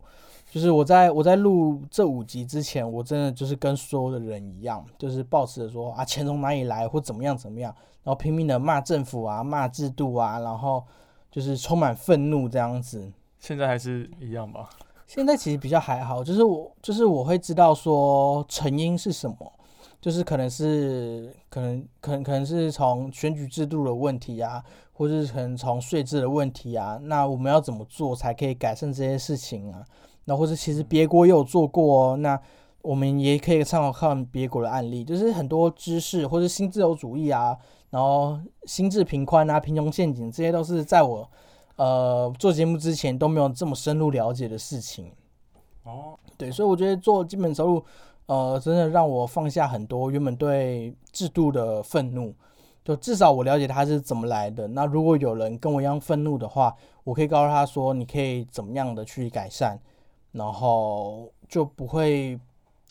[0.55, 7.75] 就是我在我在录这五集之前，我真的就是跟所有的人一样，就是抱持着说啊钱从哪里来或怎么样怎么样，
[8.05, 10.81] 然后拼命的骂政府啊、骂制度啊，然后
[11.29, 13.11] 就是充满愤怒这样子。
[13.37, 14.69] 现在还是一样吧。
[15.05, 19.51] 现在其实比较还好，就是我就是我会知道说成因是什么，
[19.99, 29.85] 就是可能是可能可能可能是从选举制度的问题啊，或者是可能从税制的问题啊，那我们要怎么做才可以改善这些事情啊？
[30.25, 32.39] 那或者其实别国也有做过哦，那
[32.81, 37.57] 我们也可以参考看别国的案例，就是很多知识或者新自由主义啊，
[37.89, 41.29] 然后心智贫宽啊、贫穷陷阱，这些都是在我
[41.77, 45.11] 呃做节目之前都没有这么深入了解的事情。
[45.83, 47.83] 哦，对，所以我觉得做基本收入，
[48.25, 52.33] 呃，真的让我放下很多原本对制度的愤怒。
[52.83, 54.67] 就至少我了解它是怎么来的。
[54.67, 56.71] 那如果有人跟我一样愤怒的话，
[57.03, 59.79] 我可以告诉他说，你可以怎么样的去改善，
[60.35, 62.37] 然后就不会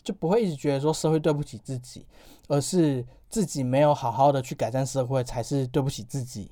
[0.03, 2.03] 就不会一直觉得说社会对不起自己，
[2.47, 6.49] 而是自己没有好好的去改善社会才是对不起自己。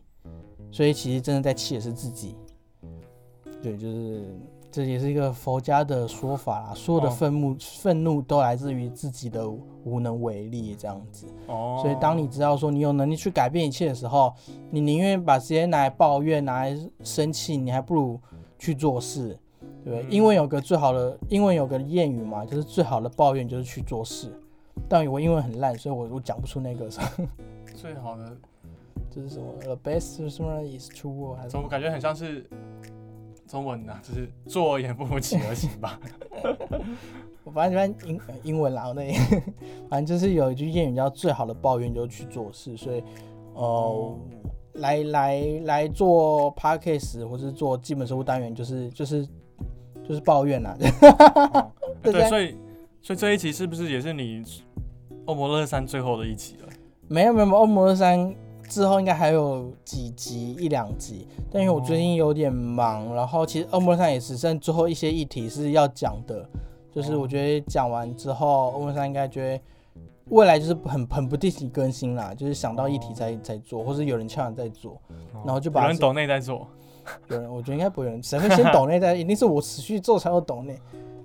[0.72, 2.36] 所以其实真的在气的是自己。
[3.62, 4.24] 对，就是
[4.72, 9.50] 这也是一个佛家的说法啦，所有的哦愤怒、愤怒都来自于自己的
[9.84, 11.26] 无能为力，这样子。
[11.48, 14.34] 哦，所以当你知道说你有能力去改变一切的时候，
[14.70, 18.20] 你宁愿把时间拿来抱怨、拿来生气，你还不如
[18.60, 19.40] 去做事，
[19.84, 20.04] 对不对？
[20.04, 24.32] 嗯英文有个最好的英文有个谚语嘛，就是最好的抱怨就是去做事。
[24.90, 26.90] 但我英文很烂，所以我我讲不出那个
[27.76, 28.36] 最好的，
[29.10, 32.46] 就是什么 the best solution is to work 还是什么怎么感觉很像是
[33.48, 36.00] 中文呐、就是做也不如起而行吧。
[37.46, 39.14] 我反正反正英呃英文啦，我那里
[39.90, 43.04] 反正就是有一句谚语叫“最好的抱怨就是去做事”，所以
[43.54, 44.18] 呃，
[44.76, 49.28] 来来来做 podcast 或是做基本收入单元，就是就是
[50.08, 50.78] 就是抱怨啦。
[51.02, 52.56] 哦对 对，所以
[53.02, 54.44] 所以这一集是不是也是你
[55.26, 56.68] 欧摩勒山最后的一集了？
[57.08, 58.36] 没有没有，没有欧摩勒山
[58.68, 66.48] 之后应该还有几集一两集，但因为我最近有点忙，然后其实欧摩勒山也只剩最后一些议题是要讲的，
[66.92, 69.64] 就是我觉得讲完之后，欧摩勒山应该觉得
[70.30, 75.00] 未来就是很很不定期更新啦，就是想到议题才才做，或是有人敲完再做，
[75.46, 76.68] 然后就把有人抖内在做，
[77.28, 80.80] 有人我觉得应该不会有人，谁会先懂内再， 一定是我持续做才有抖内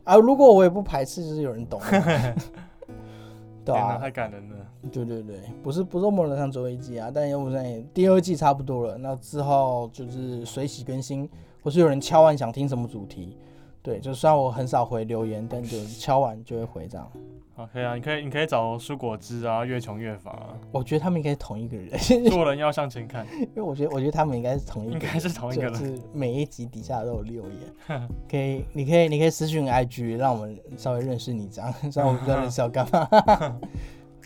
[0.05, 2.35] 啊，如果我也不排斥，就是有人抖内，
[3.64, 4.57] 对啊，太感人了。
[4.93, 11.29] 对对对，不是不是莫人上最后一季啊，但又不是第二季差不多了，那之后就是随喜更新，
[11.62, 13.37] 或是有人敲完想听什么主题，
[13.83, 17.11] 对，就虽然我很少回留言，但就敲完就会回这样。
[17.59, 21.90] 好，可以啊，你可以你可以找蔬果汁啊，越穷越乏、啊，我觉得他们应该是同一个人，
[22.30, 25.72] 做人要向前看， 因为我觉得我觉得他们应该是同一个人，应该是同一个人。
[25.72, 33.09] 就是每一集底下都有留言， 可以，你可以，你可以私讯 IG，让我们稍微认识你，这样，虽然我不知道认识要干嘛。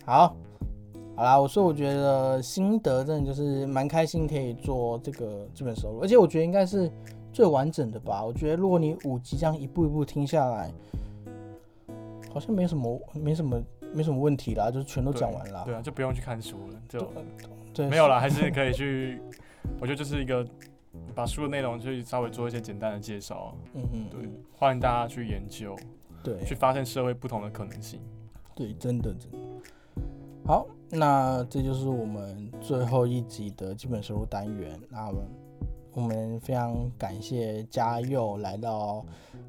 [0.04, 0.36] 好，
[1.16, 6.92] 好啦，我说我觉得心得真的就是蛮开心，可以做这个这本收入，而且我觉得应该是
[7.32, 8.22] 最完整的吧。
[8.22, 10.70] 我觉得如果你五集这样一步一步听下来，
[12.32, 13.62] 好像没什么，没什么，
[13.92, 15.64] 没什么问题啦，就是全都讲完了。
[15.64, 17.12] 对啊，就不用去看书了，就
[17.74, 19.20] 对，没有啦，还是可以去。
[19.80, 20.46] 我觉得就是一个
[21.14, 25.76] 把书的内容去稍微做一些简单的介绍，嗯嗯，对嗯欢迎大家去研究，
[26.22, 28.00] 对，去发现社会不同的可能性。
[28.54, 29.38] 对，真的真的。
[30.44, 34.78] 好，那这就是我们最后一集的基本收入单元。
[34.90, 35.22] 那我们
[35.94, 39.04] 我们非常感谢嘉佑来到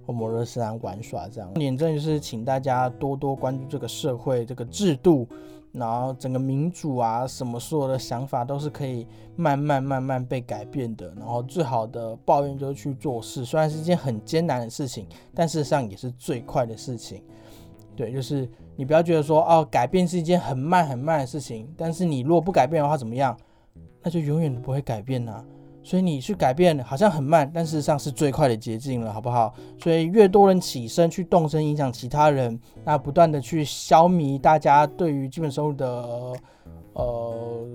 [0.08, 5.26] 欧摩热斯兰玩耍，这样点真的就是请大家多多关注这个社会这个制度，
[5.72, 11.14] 然后整个民主啊，什么所有的想法都是可以慢慢慢慢被改变的。
[11.16, 17.24] 然后最好的抱怨就是去做事，虽然是一件很艰难的事情，但事实上也是最快的事情。
[17.96, 23.38] 对，就是你不要觉得说哦，改变是一件很慢很慢的事情，但是你如果不改变的话怎么样？
[24.02, 25.42] 那就永远都不会改变呐、
[25.84, 29.54] 所以你去改变好像很慢，但事实上是最快的捷径了，好不好？
[29.78, 36.34] 所以越多人起身去动身，影响其他人，那不断的去消弭大家对于基本收入的
[36.94, 37.68] 呃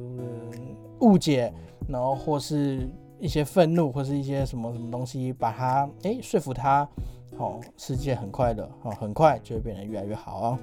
[1.01, 1.53] 误解，
[1.87, 2.89] 然后或是
[3.21, 6.89] 一些愤怒，或是一些什么什么东西，把它诶说服他，
[7.37, 10.59] 哦，世界很快的哦，很快就会变得越来越好哦。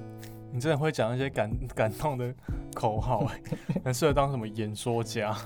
[0.52, 2.34] 你真的会讲一些感感动的
[2.74, 3.40] 口号、欸，
[3.84, 5.36] 很适合当什么演说家。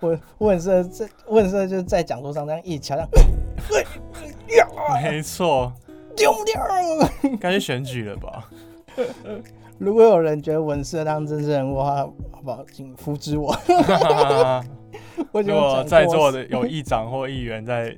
[0.00, 4.68] 我我很适合在，我很适合就是在讲座上这样一起敲，这样
[5.02, 5.72] 没错，
[6.16, 6.60] 丢不掉。
[7.38, 8.48] 该去选举了吧？
[9.78, 11.96] 如果有人觉得我很适合当政治人物的话，
[12.32, 13.54] 好不好，请扶植我。
[15.32, 17.96] 我如果在座的有议长或议员在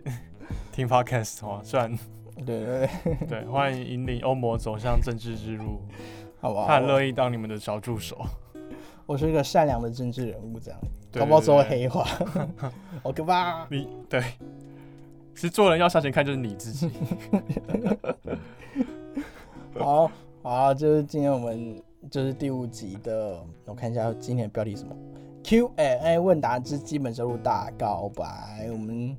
[0.73, 1.99] 听 podcast 的话，虽然
[2.45, 5.81] 对对对，对，欢迎引领欧魔走向政治之路，
[6.41, 6.67] 好不好？
[6.67, 8.19] 他很乐意当你们的小助手。
[9.07, 10.81] 我是一个善良的政治人物，这样，
[11.11, 12.05] 对搞不好说对对黑话，
[13.03, 13.67] 好可怕。
[13.71, 14.21] 你对，
[15.35, 16.91] 其实做人要向前看，就是你自己。
[19.75, 20.11] 好，
[20.43, 24.95] 好，就是今天我们就是第五集的，我看一下今天的标题是什么
[25.43, 28.69] ？Q&A 问答之基本收入大告白。
[28.71, 29.17] 我们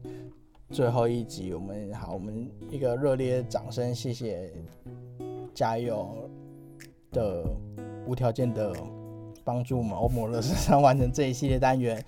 [0.69, 4.51] 最后一集，我们好，我们一个热烈掌声，谢谢
[5.53, 6.29] 加油
[7.11, 7.43] 的
[8.07, 8.73] 无条件的
[9.43, 12.03] 帮助我们欧摩乐身上完成这一系列单元，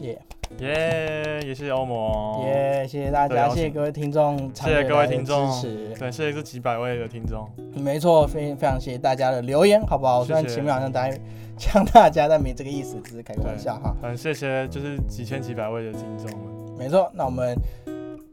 [0.00, 0.20] 耶
[0.58, 2.44] 耶，也谢谢欧盟。
[2.44, 5.94] 耶，谢谢大家，谢谢各位听众，谢谢各位听众支持。
[5.98, 7.48] 对，谢谢这几百位的听众。
[7.74, 10.24] 没错，非非常谢谢大家的留言，好不好？
[10.24, 11.16] 谢谢虽然前面好像大家
[11.56, 13.96] 呛大家，但没这个意思，只是开个玩笑哈。
[14.02, 16.76] 很谢谢，就是几千几百位的听众们。
[16.78, 17.56] 没错，那我们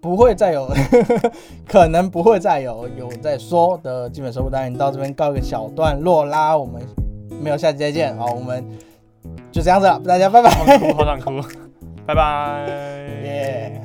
[0.01, 0.69] 不会再有，
[1.65, 6.57] 可能不会再有有在说的基本收入单元到这边告一个小段落啦。
[6.57, 6.81] 我们
[7.39, 8.63] 没有下期再见，好，我们
[9.51, 10.49] 就这样子了，大家拜拜。
[10.49, 11.41] 好想哭，好想哭，
[12.05, 12.65] 拜拜。
[13.23, 13.81] 耶